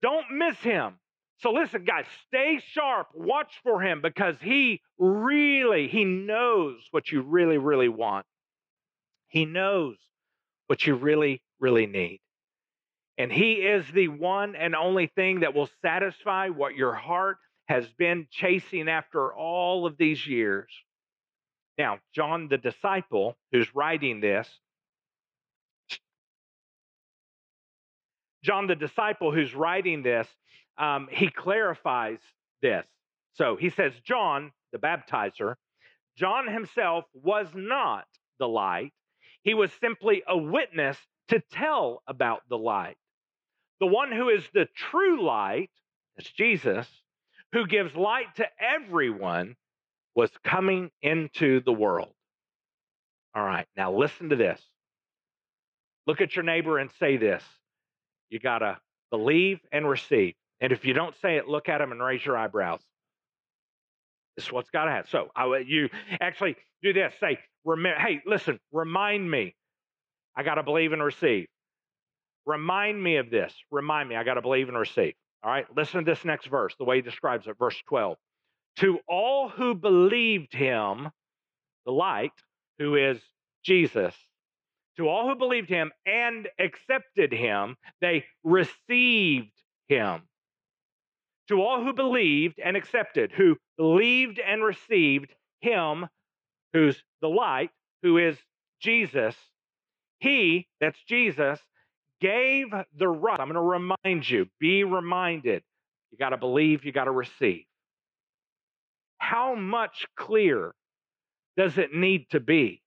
[0.02, 0.94] Don't miss him.
[1.38, 3.08] So listen, guys, stay sharp.
[3.14, 8.26] Watch for him because he really, he knows what you really, really want.
[9.28, 9.96] He knows
[10.68, 12.20] what you really, really need.
[13.18, 17.86] And He is the one and only thing that will satisfy what your heart has
[17.98, 20.70] been chasing after all of these years.
[21.76, 24.48] Now, John the disciple who's writing this,
[28.42, 30.26] John the disciple who's writing this,
[30.78, 32.18] um, he clarifies
[32.62, 32.84] this.
[33.34, 35.54] So he says, John the baptizer,
[36.16, 38.06] John himself was not
[38.38, 38.92] the light,
[39.42, 40.96] he was simply a witness
[41.28, 42.96] to tell about the light.
[43.80, 45.70] The one who is the true light,
[46.16, 46.86] that's Jesus,
[47.52, 49.56] who gives light to everyone,
[50.14, 52.12] was coming into the world.
[53.34, 54.60] All right, now listen to this.
[56.06, 57.42] Look at your neighbor and say this.
[58.30, 58.78] You got to
[59.10, 60.34] believe and receive.
[60.60, 62.80] And if you don't say it, look at him and raise your eyebrows.
[64.38, 65.10] This is what's got to happen.
[65.10, 65.88] So I, you
[66.20, 67.12] actually do this.
[67.18, 69.56] Say, remember, hey, listen, remind me.
[70.36, 71.48] I got to believe and receive.
[72.46, 73.52] Remind me of this.
[73.72, 74.14] Remind me.
[74.14, 75.14] I got to believe and receive.
[75.42, 78.16] All right, listen to this next verse, the way he describes it, verse 12.
[78.76, 81.08] To all who believed him,
[81.84, 82.30] the light,
[82.78, 83.20] who is
[83.64, 84.14] Jesus,
[84.98, 89.50] to all who believed him and accepted him, they received
[89.88, 90.22] him
[91.48, 96.06] to all who believed and accepted, who believed and received him
[96.72, 97.70] who's the light,
[98.02, 98.36] who is
[98.80, 99.34] Jesus,
[100.18, 101.60] he, that's Jesus,
[102.20, 103.38] gave the right.
[103.38, 105.62] I'm going to remind you, be reminded.
[106.10, 107.64] You got to believe, you got to receive.
[109.18, 110.74] How much clearer
[111.56, 112.82] does it need to be?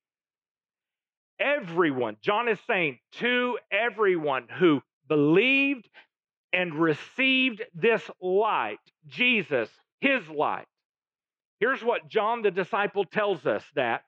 [1.40, 5.90] Everyone, John is saying to everyone who believed
[6.54, 10.68] and received this light, Jesus, his light.
[11.60, 14.02] Here's what John the disciple tells us that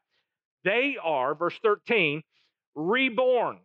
[0.63, 2.23] they are, verse 13,
[2.75, 3.60] reborn,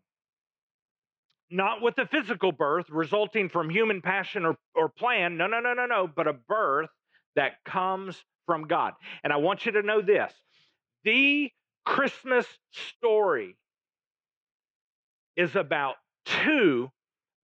[1.50, 5.36] not with a physical birth resulting from human passion or, or plan.
[5.36, 6.90] No, no, no, no, no, but a birth
[7.36, 8.94] that comes from God.
[9.24, 10.32] And I want you to know this
[11.04, 11.50] the
[11.84, 12.46] Christmas
[12.98, 13.56] story
[15.36, 15.94] is about
[16.26, 16.90] two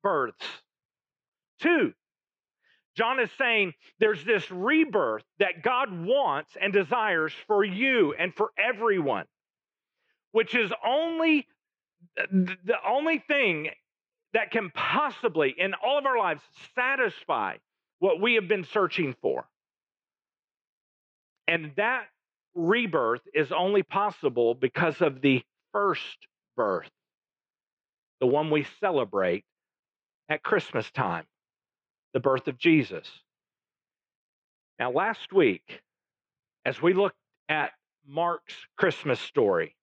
[0.03, 0.45] births.
[1.65, 1.95] Two.
[2.97, 8.51] John is saying there's this rebirth that God wants and desires for you and for
[8.57, 9.25] everyone,
[10.31, 11.49] which is only
[12.21, 13.71] uh, the only thing
[14.35, 16.43] that can possibly in all of our lives
[16.75, 17.57] satisfy
[17.99, 19.47] what we have been searching for.
[21.49, 22.07] And that
[22.55, 26.19] rebirth is only possible because of the first
[26.57, 26.91] birth,
[28.21, 29.45] the one we celebrate
[30.29, 31.25] at Christmas time,
[32.15, 33.07] the birth of Jesus.
[34.79, 35.83] Now, last week,
[36.65, 37.17] as we looked
[37.49, 37.73] at
[38.07, 39.77] Mark's Christmas story,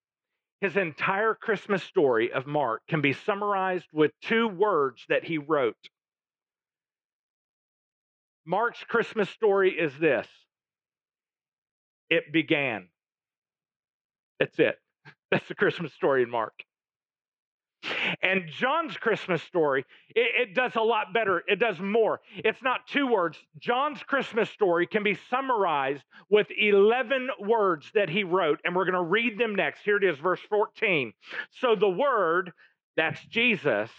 [0.62, 5.76] his entire Christmas story of Mark can be summarized with two words that he wrote.
[8.46, 10.28] Mark's Christmas story is this
[12.10, 12.90] it began.
[14.40, 14.76] That's it.
[15.32, 16.54] That's the Christmas story in Mark.
[18.22, 21.44] And John's Christmas story, it, it, does a lot better.
[21.48, 22.22] It does more.
[22.38, 23.38] It's not two words.
[23.60, 28.94] John's Christmas story can be summarized with 11 words that he wrote, and we're going
[28.94, 29.82] to read them next.
[29.84, 31.14] Here it is, verse 14.
[31.60, 32.52] So the Word,
[32.96, 33.90] that's Jesus,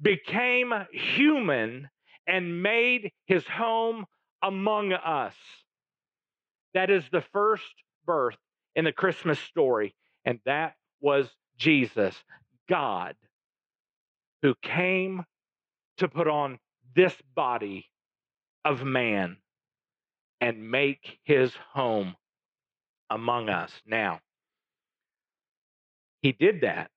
[0.00, 1.88] became human
[2.26, 4.06] and made his home
[4.42, 5.34] among us.
[6.74, 7.64] That is the first
[8.06, 8.36] birth
[8.76, 12.14] in the Christmas story, and that was Jesus.
[12.68, 13.14] God
[14.42, 15.24] who came
[15.98, 16.58] to put on
[16.94, 17.86] this body
[18.64, 19.36] of man
[20.40, 22.14] and make his home
[23.10, 23.72] among us.
[23.86, 24.20] Now,
[26.22, 26.90] he did that.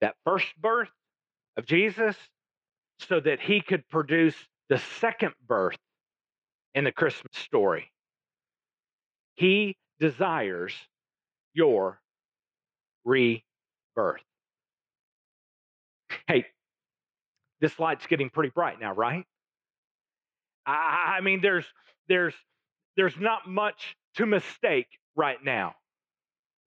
[0.00, 0.90] That first birth
[1.56, 2.16] of Jesus,
[3.08, 4.34] so that he could produce
[4.68, 5.76] the second birth
[6.74, 7.90] in the Christmas story.
[9.34, 10.74] He desires
[11.52, 12.00] your
[13.04, 14.22] rebirth.
[16.26, 16.46] Hey,
[17.60, 19.24] this light's getting pretty bright now, right?
[20.66, 21.64] I, I mean, there's
[22.08, 22.34] there's
[22.96, 25.74] there's not much to mistake right now.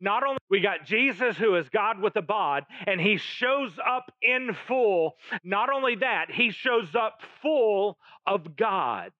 [0.01, 4.11] Not only we got Jesus who is God with a bod and he shows up
[4.21, 9.11] in full, not only that, he shows up full of God.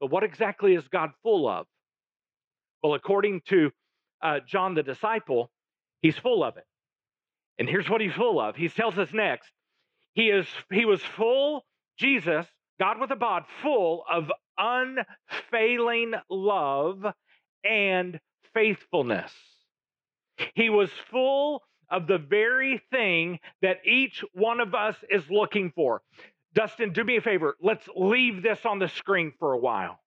[0.00, 1.66] But what exactly is God full of?
[2.82, 3.70] Well, according to
[4.22, 5.50] uh, John the disciple,
[6.02, 6.64] He's full of it.
[7.58, 8.56] And here's what he's full of.
[8.56, 9.50] He tells us next.
[10.14, 11.64] He is he was full,
[11.98, 12.46] Jesus,
[12.78, 17.04] God with a bod, full of unfailing love
[17.64, 18.20] and
[18.54, 19.32] faithfulness.
[20.54, 26.02] He was full of the very thing that each one of us is looking for.
[26.54, 27.56] Dustin, do me a favor.
[27.62, 30.00] Let's leave this on the screen for a while.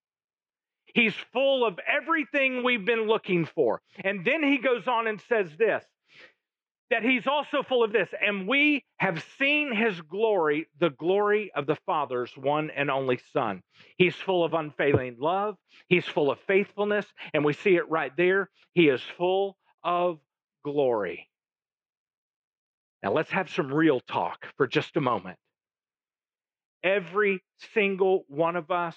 [0.86, 3.82] He's full of everything we've been looking for.
[4.02, 5.84] And then he goes on and says this
[6.90, 8.08] that he's also full of this.
[8.24, 13.62] And we have seen his glory, the glory of the Father's one and only Son.
[13.98, 15.56] He's full of unfailing love,
[15.88, 18.50] he's full of faithfulness, and we see it right there.
[18.74, 20.18] He is full of
[20.64, 21.28] glory.
[23.02, 25.38] Now, let's have some real talk for just a moment.
[26.82, 27.42] Every
[27.74, 28.96] single one of us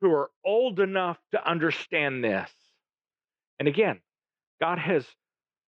[0.00, 2.50] who are old enough to understand this.
[3.58, 4.00] And again,
[4.60, 5.06] God has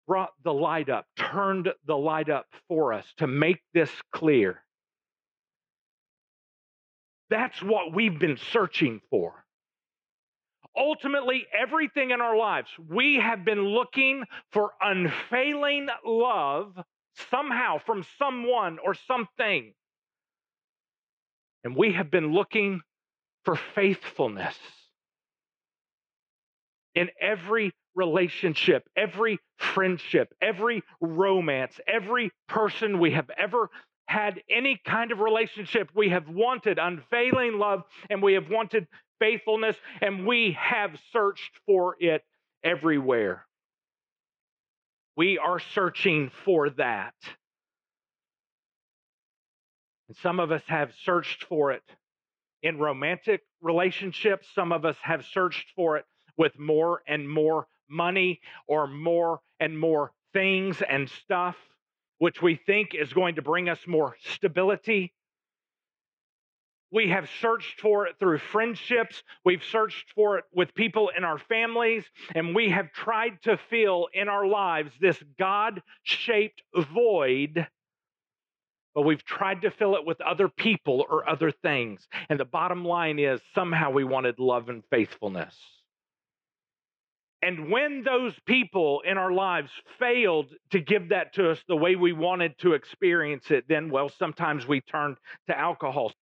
[0.06, 4.62] brought the light up, turned the light up for us to make this clear.
[7.30, 9.44] That's what we've been searching for.
[10.76, 16.76] Ultimately, everything in our lives, we have been looking for unfailing love
[17.30, 19.72] somehow from someone or something.
[21.62, 22.80] And we have been looking
[23.44, 24.56] for faithfulness
[26.94, 33.70] in every relationship, every friendship, every romance, every person we have ever
[34.06, 35.90] had any kind of relationship.
[35.94, 38.86] We have wanted unfailing love and we have wanted
[39.18, 42.22] faithfulness and we have searched for it
[42.62, 43.46] everywhere.
[45.16, 47.14] We are searching for that.
[50.08, 51.82] And some of us have searched for it
[52.62, 54.46] in romantic relationships.
[54.54, 56.04] Some of us have searched for it
[56.36, 61.56] with more and more money or more and more things and stuff,
[62.18, 65.12] which we think is going to bring us more stability.
[66.90, 69.22] We have searched for it through friendships.
[69.44, 72.04] We've searched for it with people in our families,
[72.34, 76.62] and we have tried to fill in our lives this God shaped
[76.92, 77.66] void
[78.94, 82.06] but we've tried to fill it with other people or other things.
[82.28, 85.56] And the bottom line is somehow we wanted love and faithfulness.
[87.44, 91.94] And when those people in our lives failed to give that to us the way
[91.94, 95.18] we wanted to experience it, then, well, sometimes we turned
[95.48, 96.12] to alcohol.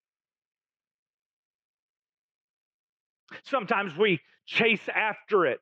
[3.45, 5.61] Sometimes we chase after it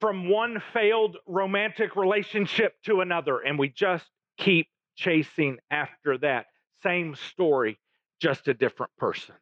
[0.00, 4.06] from one failed romantic relationship to another, and we just
[4.38, 6.46] keep chasing after that.
[6.82, 7.76] Same story,
[8.20, 9.34] just a different person.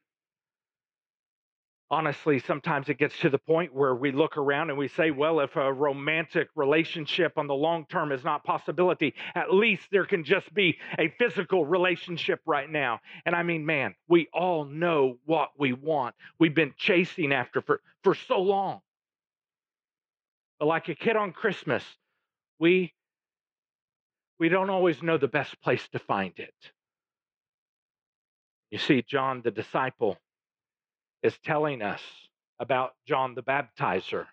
[1.91, 5.41] Honestly, sometimes it gets to the point where we look around and we say, well,
[5.41, 10.25] if a romantic relationship on the long term is not possibility, at least there can
[10.25, 13.01] just be a physical relationship right now.
[13.27, 16.15] And I mean, man, we all know what we want.
[16.39, 18.81] We've been chasing after for, for so long.
[20.59, 21.85] But like a kid on Christmas,
[22.59, 22.95] we
[24.39, 26.55] we don't always know the best place to find it.
[28.71, 30.19] You see, John the disciple
[31.25, 32.03] is telling us
[32.61, 34.27] about John the baptizer.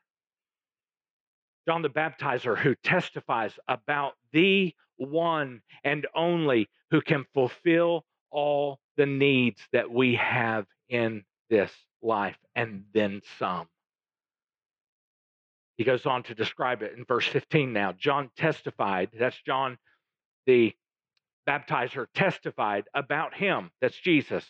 [1.67, 9.05] John the baptizer, who testifies about the one and only who can fulfill all the
[9.05, 11.71] needs that we have in this
[12.01, 13.67] life and then some.
[15.77, 17.93] He goes on to describe it in verse 15 now.
[17.93, 19.77] John testified, that's John
[20.45, 20.73] the
[21.47, 24.45] baptizer, testified about him, that's Jesus,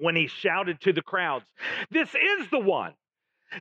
[0.00, 1.46] when he shouted to the crowds,
[1.90, 2.94] This is the one.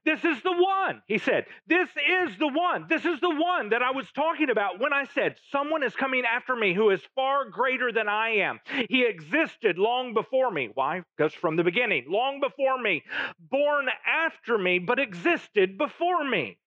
[0.06, 1.46] This is the one, he said.
[1.68, 2.86] This is the one.
[2.88, 6.26] This is the one that I was talking about when I said, Someone is coming
[6.26, 8.60] after me who is far greater than I am.
[8.88, 10.70] He existed long before me.
[10.74, 11.02] Why?
[11.18, 13.04] Because from the beginning, long before me,
[13.40, 16.60] born after me, but existed before me.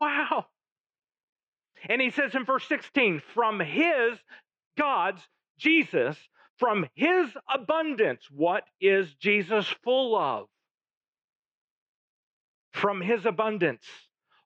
[0.00, 0.46] Wow.
[1.88, 4.18] And he says in verse 16, From his,
[4.78, 5.22] God's,
[5.58, 6.16] Jesus,
[6.60, 10.46] from his abundance, what is Jesus full of?
[12.72, 13.84] from his abundance.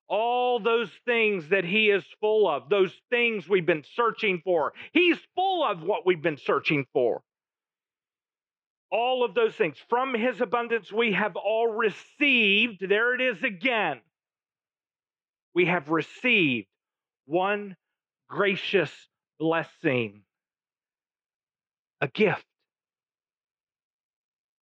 [0.08, 4.72] All those things that he is full of, those things we've been searching for.
[4.92, 7.22] He's full of what we've been searching for.
[8.90, 9.76] All of those things.
[9.88, 12.86] From his abundance, we have all received.
[12.86, 14.00] There it is again.
[15.54, 16.68] We have received
[17.26, 17.76] one
[18.28, 18.92] gracious
[19.40, 20.22] blessing,
[22.04, 22.44] a gift.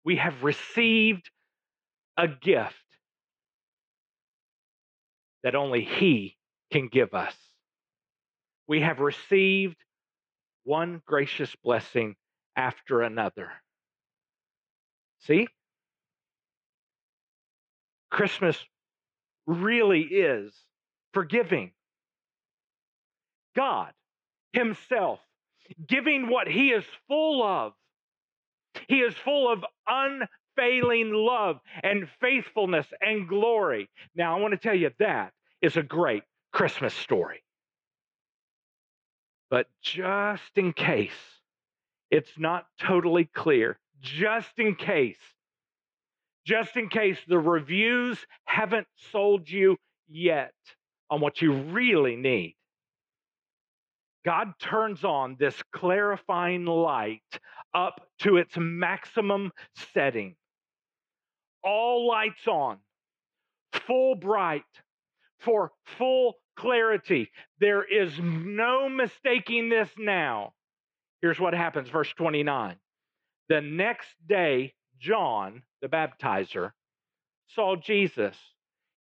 [0.05, 1.31] We have received
[2.15, 2.75] a gift
[5.43, 6.37] that only He
[6.71, 7.33] can give us.
[8.67, 9.77] We have received
[10.65, 12.15] one gracious blessing
[12.55, 13.49] after another.
[15.21, 15.47] See?
[18.11, 18.57] Christmas
[19.47, 20.53] really is
[21.11, 21.71] forgiving.
[23.55, 23.93] God
[24.53, 25.19] Himself
[25.87, 27.73] giving what He is full of.
[28.87, 33.89] He is full of unfailing love and faithfulness and glory.
[34.15, 37.43] Now, I want to tell you that is a great Christmas story.
[39.49, 41.11] But just in case
[42.09, 45.17] it's not totally clear, just in case,
[46.45, 50.53] just in case the reviews haven't sold you yet
[51.09, 52.55] on what you really need,
[54.25, 57.21] God turns on this clarifying light
[57.73, 59.51] up to its maximum
[59.93, 60.35] setting
[61.63, 62.77] all lights on,
[63.85, 64.63] full bright,
[65.39, 67.29] for full clarity.
[67.59, 70.53] There is no mistaking this now.
[71.21, 72.75] Here's what happens, verse 29.
[73.49, 76.71] The next day, John, the baptizer,
[77.47, 78.35] saw Jesus.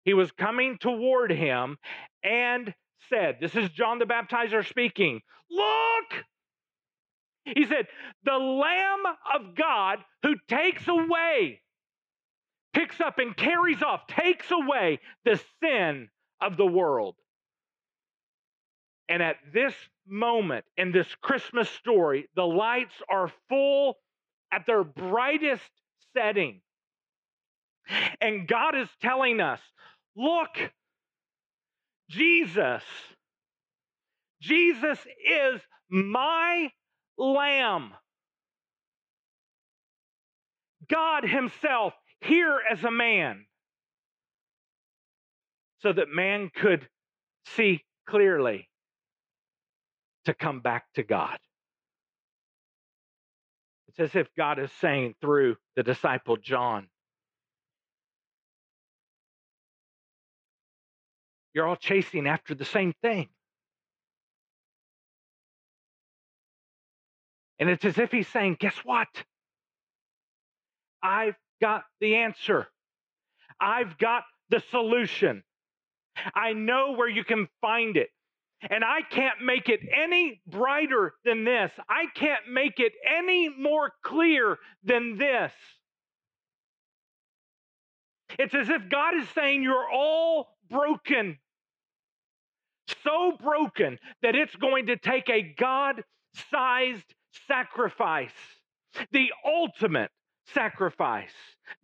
[0.05, 1.77] He was coming toward him
[2.25, 2.75] and
[3.09, 5.21] said, This is John the baptizer speaking,
[5.51, 6.25] Look!
[7.45, 7.87] He said,
[8.25, 9.03] The Lamb
[9.35, 11.63] of God who takes away
[12.73, 16.09] picks up and carries off, takes away the sin
[16.41, 17.17] of the world.
[19.09, 19.75] And at this
[20.07, 23.97] moment in this Christmas story, the lights are full
[24.53, 25.69] at their brightest
[26.17, 26.61] setting.
[28.21, 29.61] And God is telling us
[30.17, 30.51] look,
[32.11, 32.83] Jesus,
[34.43, 36.71] Jesus is my
[37.17, 37.93] lamb.
[40.91, 43.47] God Himself here as a man
[45.79, 46.89] so that man could
[47.47, 48.69] see clearly
[50.25, 51.39] to come back to God.
[53.89, 56.89] It's as if God is saying through the disciple John,
[61.55, 63.29] You're all chasing after the same thing.
[67.59, 69.09] And it's as if he's saying, Guess what?
[71.03, 72.67] I've got the answer.
[73.61, 75.43] I've got the solution.
[76.35, 78.09] I know where you can find it.
[78.69, 81.71] And I can't make it any brighter than this.
[81.89, 85.53] I can't make it any more clear than this.
[88.39, 91.39] It's as if God is saying, You're all broken.
[93.05, 96.03] So broken that it's going to take a God
[96.51, 97.15] sized
[97.47, 98.33] sacrifice,
[99.13, 100.11] the ultimate
[100.55, 101.31] sacrifice,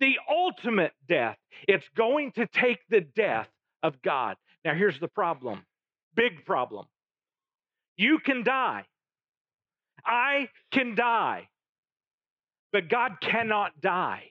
[0.01, 1.37] the ultimate death.
[1.69, 3.49] It's going to take the death
[3.83, 4.37] of God.
[4.65, 5.65] Now, here's the problem
[6.15, 6.87] big problem.
[7.97, 8.85] You can die.
[10.05, 11.49] I can die.
[12.73, 14.25] But God cannot die.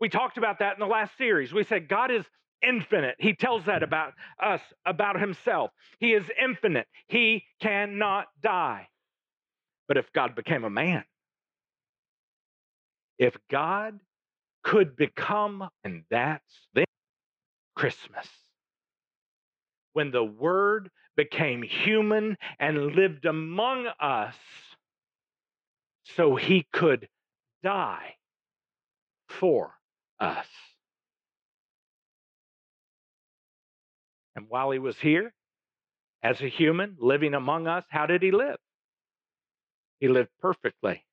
[0.00, 1.52] We talked about that in the last series.
[1.52, 2.24] We said God is
[2.62, 3.16] infinite.
[3.18, 3.84] He tells that hmm.
[3.84, 5.70] about us, about himself.
[5.98, 6.86] He is infinite.
[7.08, 8.88] He cannot die.
[9.88, 11.04] But if God became a man,
[13.18, 14.00] if God
[14.64, 16.42] could become, and that's
[16.74, 16.86] then
[17.76, 18.26] Christmas.
[19.92, 24.34] When the Word became human and lived among us
[26.16, 27.08] so he could
[27.62, 28.16] die
[29.28, 29.74] for
[30.20, 30.46] us.
[34.36, 35.32] And while he was here,
[36.22, 38.58] as a human living among us, how did he live?
[39.98, 41.04] He lived perfectly,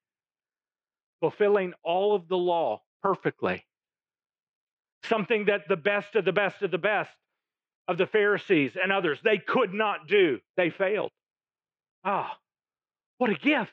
[1.21, 3.65] fulfilling all of the law perfectly.
[5.05, 7.11] Something that the best of the best of the best
[7.88, 10.39] of the Pharisees and others, they could not do.
[10.57, 11.11] They failed.
[12.03, 12.38] Ah,
[13.17, 13.71] what a gift.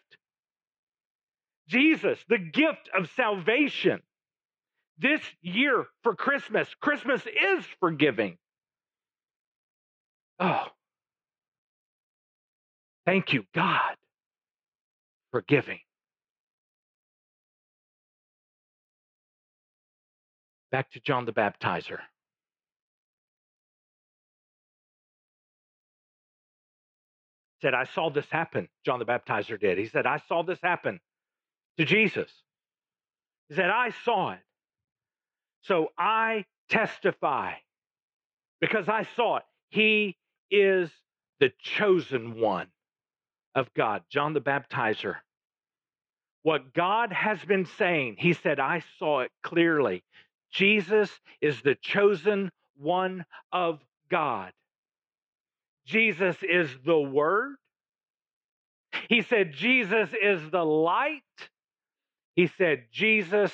[1.68, 4.00] Jesus, the gift of salvation.
[4.98, 8.36] This year for Christmas, Christmas is forgiving.
[10.40, 10.66] Oh,
[13.04, 13.94] thank you, God,
[15.30, 15.78] for giving.
[20.72, 21.98] Back to John the Baptizer.
[27.60, 28.68] Said, I saw this happen.
[28.86, 29.76] John the Baptizer did.
[29.76, 31.00] He said, I saw this happen
[31.76, 32.30] to Jesus.
[33.50, 34.40] He said, I saw it.
[35.64, 37.52] So I testify
[38.60, 39.42] because I saw it.
[39.68, 40.16] He
[40.50, 40.90] is
[41.40, 42.68] the chosen one
[43.54, 45.16] of God, John the Baptizer.
[46.42, 50.02] What God has been saying, he said, I saw it clearly.
[50.50, 53.80] Jesus is the chosen one of
[54.10, 54.52] God.
[55.86, 57.56] Jesus is the Word.
[59.08, 61.22] He said, Jesus is the light.
[62.34, 63.52] He said, Jesus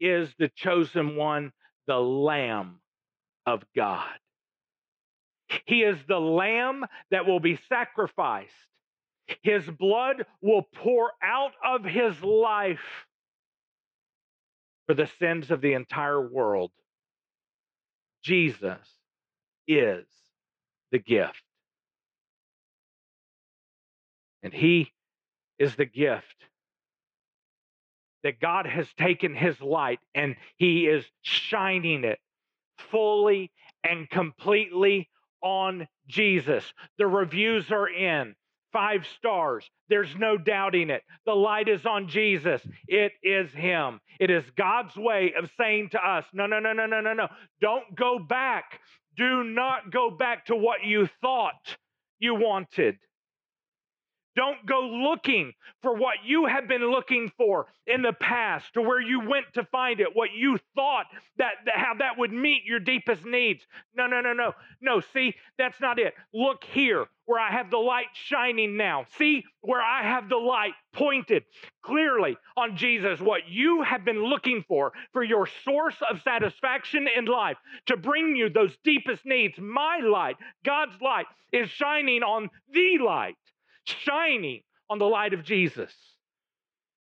[0.00, 1.52] is the chosen one,
[1.86, 2.80] the Lamb
[3.46, 4.18] of God.
[5.64, 8.52] He is the lamb that will be sacrificed.
[9.42, 13.06] His blood will pour out of his life
[14.86, 16.70] for the sins of the entire world.
[18.22, 18.78] Jesus
[19.66, 20.04] is
[20.92, 21.42] the gift.
[24.42, 24.92] And he
[25.58, 26.36] is the gift
[28.22, 32.20] that God has taken his light and he is shining it
[32.90, 33.50] fully
[33.82, 35.08] and completely
[35.42, 36.64] on Jesus.
[36.98, 38.34] The reviews are in.
[38.72, 39.64] Five stars.
[39.88, 41.02] There's no doubting it.
[41.24, 42.60] The light is on Jesus.
[42.86, 44.00] It is Him.
[44.20, 47.28] It is God's way of saying to us, no, no, no, no, no, no, no.
[47.60, 48.80] Don't go back.
[49.16, 51.76] Do not go back to what you thought
[52.18, 52.98] you wanted.
[54.36, 59.00] Don't go looking for what you have been looking for in the past to where
[59.00, 61.06] you went to find it, what you thought
[61.38, 63.66] that, that how that would meet your deepest needs.
[63.96, 64.52] No, no, no, no.
[64.82, 66.12] No, see, that's not it.
[66.34, 69.06] Look here where I have the light shining now.
[69.16, 71.44] See where I have the light pointed
[71.82, 77.24] clearly on Jesus, what you have been looking for, for your source of satisfaction in
[77.24, 77.56] life,
[77.86, 79.58] to bring you those deepest needs.
[79.58, 83.36] My light, God's light, is shining on the light
[83.86, 85.92] shining on the light of Jesus.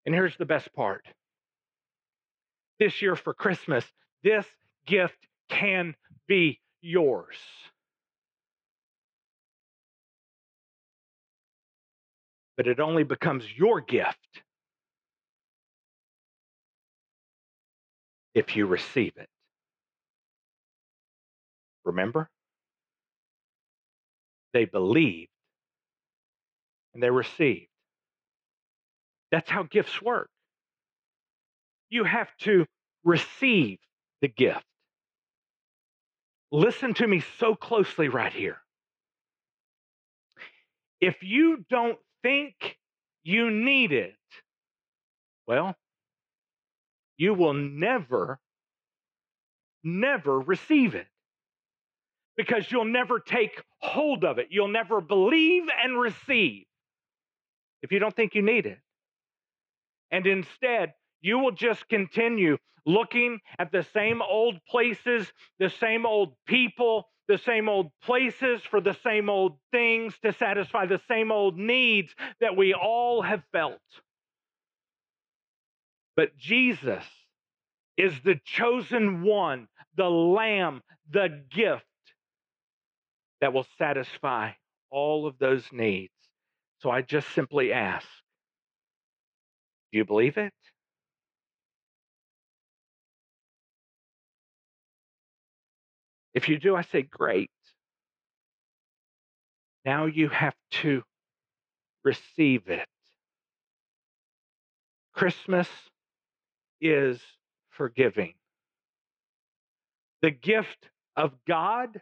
[0.06, 1.06] And here's the best part
[2.80, 3.86] this year for Christmas,
[4.24, 4.46] this
[4.86, 5.18] gift
[5.50, 5.96] can
[6.28, 7.36] be yours.
[12.58, 14.18] But it only becomes your gift
[18.34, 19.30] if you receive it.
[21.84, 22.30] Remember?
[24.54, 25.30] They believed
[26.96, 27.70] and they received.
[29.32, 30.30] That's how gifts work.
[31.90, 32.66] You have to
[33.04, 33.80] receive
[34.22, 34.66] the gift.
[36.52, 38.58] Listen to me so closely right here.
[41.02, 42.78] If you don't think
[43.24, 44.16] you need it,
[45.48, 45.76] well,
[47.18, 48.40] you will never,
[49.84, 51.08] never receive it.
[52.38, 54.48] because you'll never take hold of it.
[54.50, 56.66] You'll never believe and receive
[57.86, 58.80] if you don't think you need it.
[60.12, 66.34] And instead, you will just continue looking at the same old places, the same old
[66.48, 71.58] people, the same old places for the same old things to satisfy the same old
[71.58, 73.80] needs that we all have felt.
[76.16, 77.04] But Jesus
[77.98, 80.82] is the chosen one, the lamb,
[81.12, 81.86] the gift
[83.42, 84.52] that will satisfy
[84.90, 86.15] all of those needs.
[86.80, 88.08] So I just simply ask
[89.92, 90.52] do you believe it?
[96.34, 97.50] If you do, I say, great.
[99.86, 101.04] Now you have to
[102.04, 102.86] receive it.
[105.14, 105.70] Christmas
[106.82, 107.22] is
[107.70, 108.34] forgiving.
[110.22, 112.02] The gift of God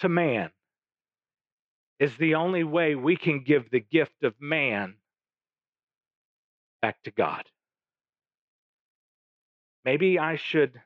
[0.00, 0.50] to man
[2.04, 4.96] is the only way we can give the gift of man
[6.82, 7.44] back to God.
[9.86, 10.78] Maybe I should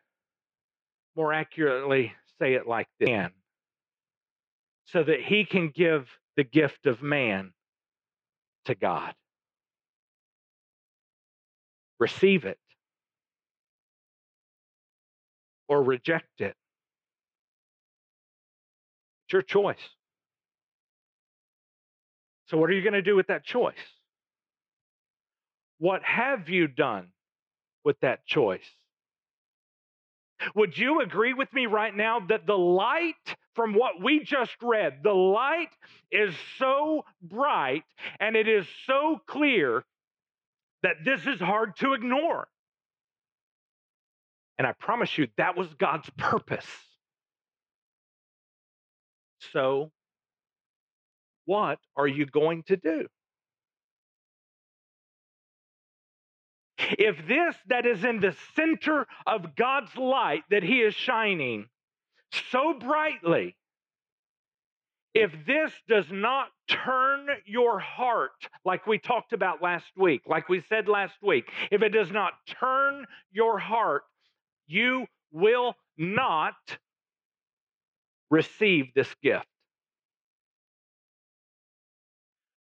[1.17, 3.11] more accurately say it like this
[4.87, 7.53] so that he can give the gift of man
[8.67, 9.13] to God.
[11.99, 12.61] Receive it
[15.67, 16.55] or reject it.
[19.27, 19.98] It's your choice.
[22.49, 23.75] So, what are you going to do with that choice?
[25.79, 27.09] What have you done
[27.85, 28.65] with that choice?
[30.55, 33.15] Would you agree with me right now that the light
[33.55, 35.71] from what we just read, the light
[36.13, 37.85] is so bright
[38.21, 39.85] and it is so clear
[40.83, 42.49] that this is hard to ignore?
[44.59, 46.67] And I promise you, that was God's purpose.
[49.53, 49.91] So,
[51.49, 53.07] what are you going to do?
[56.77, 61.67] If this that is in the center of God's light that He is shining
[62.51, 63.57] so brightly,
[65.15, 68.31] if this does not turn your heart,
[68.67, 72.35] like we talked about last week, like we said last week, if it does not
[72.61, 74.03] turn your heart,
[74.67, 76.57] you will not
[78.31, 79.47] receive this gift.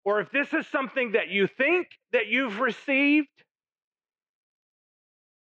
[0.08, 3.28] Or if this is something that you think that you've received,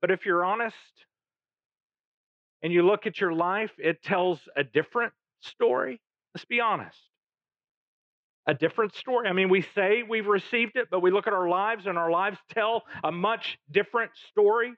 [0.01, 0.76] but if you're honest
[2.63, 6.01] and you look at your life, it tells a different story.
[6.34, 6.97] Let's be honest.
[8.47, 9.28] A different story.
[9.28, 12.09] I mean, we say we've received it, but we look at our lives and our
[12.09, 14.74] lives tell a much different story.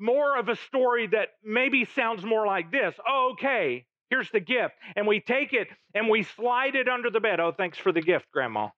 [0.00, 4.74] More of a story that maybe sounds more like this oh, okay, here's the gift.
[4.94, 7.40] And we take it and we slide it under the bed.
[7.40, 8.68] Oh, thanks for the gift, Grandma.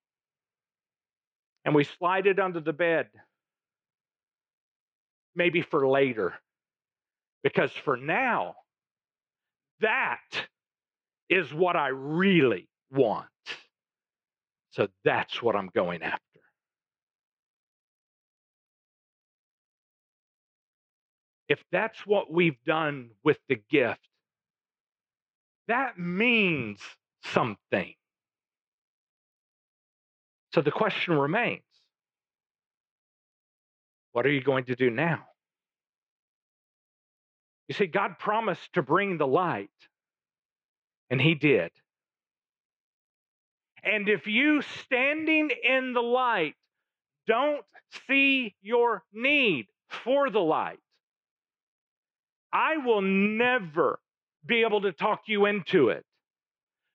[1.64, 3.08] And we slide it under the bed
[5.34, 6.34] maybe for later.
[7.42, 8.54] Because for now,
[9.80, 10.20] that
[11.28, 13.26] is what I really want.
[14.70, 16.20] So that's what I'm going after.
[21.48, 24.00] If that's what we've done with the gift,
[25.68, 26.80] that means
[27.24, 27.94] something.
[30.54, 31.62] So the question remains
[34.12, 35.24] what are you going to do now?
[37.66, 39.70] You see, God promised to bring the light,
[41.10, 41.72] and He did.
[43.82, 46.54] And if you standing in the light
[47.26, 47.64] don't
[48.06, 50.78] see your need for the light,
[52.52, 53.98] I will never
[54.46, 56.04] be able to talk you into it.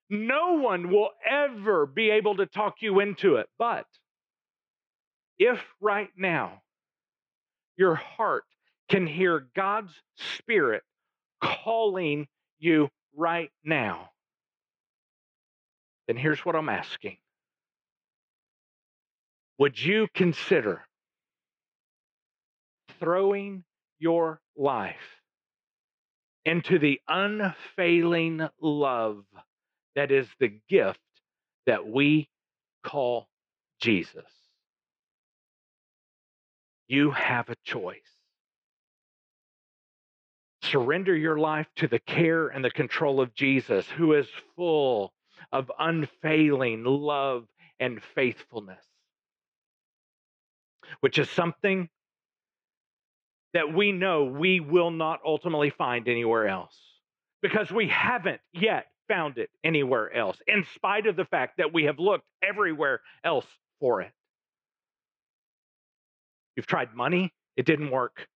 [0.10, 3.48] No one will ever be able to talk you into it.
[3.58, 3.86] But
[5.38, 6.62] if right now
[7.78, 8.44] your heart
[8.90, 9.94] can hear God's
[10.38, 10.84] Spirit
[11.42, 12.28] calling
[12.58, 14.10] you right now,
[16.08, 17.18] then here's what I'm asking
[19.60, 20.82] Would you consider
[23.00, 23.64] throwing
[24.00, 25.19] your life
[26.46, 29.24] into the unfailing love
[29.96, 31.00] that is the gift
[31.66, 32.30] that we
[32.84, 33.28] call
[33.82, 34.26] Jesus?
[36.88, 38.00] You have a choice.
[40.64, 45.14] Surrender your life to the care and the control of Jesus, who is full
[45.52, 47.46] of unfailing love
[47.80, 48.84] and faithfulness,
[51.00, 51.90] which is something
[53.54, 56.78] that we know we will not ultimately find anywhere else.
[57.42, 61.86] because we haven't yet found it anywhere else, in spite of the fact that we
[61.86, 63.46] have looked everywhere else
[63.80, 64.12] for it.
[66.56, 68.28] You've tried money, it didn't work.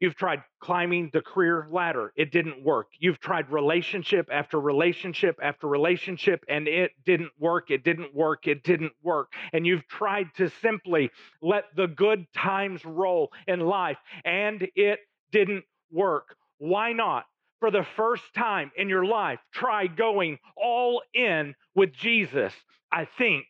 [0.00, 2.88] You've tried climbing the career ladder, it didn't work.
[2.98, 8.62] You've tried relationship after relationship after relationship, and it didn't work, it didn't work, it
[8.62, 9.32] didn't work.
[9.52, 11.10] And you've tried to simply
[11.42, 15.00] let the good times roll in life, and it
[15.32, 16.36] didn't work.
[16.58, 17.24] Why not?
[17.60, 22.52] For the first time in your life, try going all in with Jesus.
[22.92, 23.46] I think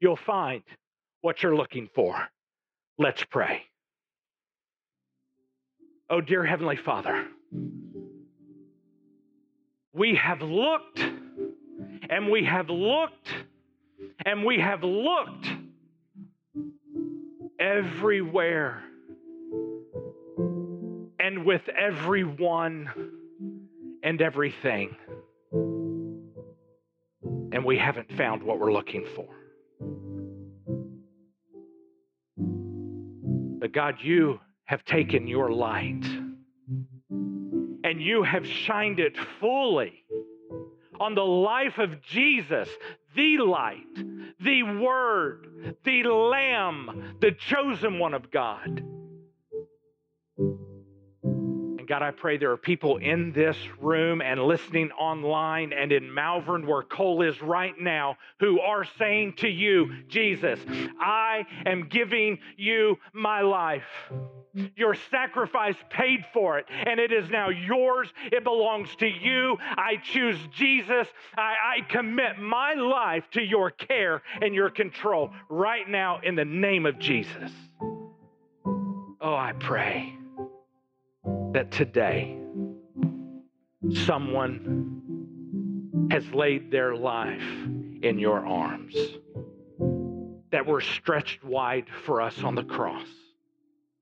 [0.00, 0.62] you'll find
[1.20, 2.16] what you're looking for.
[2.98, 3.69] Let's pray.
[6.12, 7.24] Oh, dear Heavenly Father,
[9.92, 13.28] we have looked and we have looked
[14.26, 15.46] and we have looked
[17.60, 18.82] everywhere
[21.20, 22.90] and with everyone
[24.02, 24.96] and everything.
[27.52, 29.28] And we haven't found what we're looking for.
[33.60, 34.40] But God, you
[34.70, 36.04] have taken your light
[37.82, 40.04] and you have shined it fully
[41.00, 42.68] on the life of Jesus,
[43.16, 43.96] the light,
[44.38, 48.84] the Word, the Lamb, the chosen one of God.
[51.90, 56.64] God, I pray there are people in this room and listening online and in Malvern,
[56.64, 60.60] where Cole is right now, who are saying to you, Jesus,
[61.00, 63.82] I am giving you my life.
[64.76, 68.08] Your sacrifice paid for it, and it is now yours.
[68.30, 69.58] It belongs to you.
[69.60, 71.08] I choose Jesus.
[71.36, 76.44] I, I, commit my life to your care and your control right now in the
[76.44, 77.50] name of Jesus.
[79.20, 80.19] Oh, I pray
[81.52, 82.36] that today
[84.06, 85.02] someone
[86.10, 87.42] has laid their life
[88.02, 88.94] in your arms,
[90.52, 93.06] that were stretched wide for us on the cross,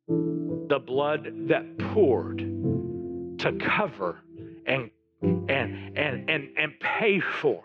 [0.09, 2.39] the blood that poured
[3.39, 4.19] to cover
[4.67, 4.91] and
[5.23, 7.65] and and and, and pay for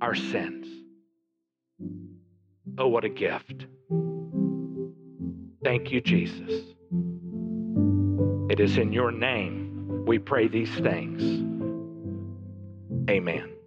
[0.00, 0.66] our sins.
[2.78, 3.66] Oh, what a gift.
[5.62, 6.74] Thank you, Jesus.
[8.50, 11.22] It is in your name we pray these things.
[13.08, 13.59] Amen.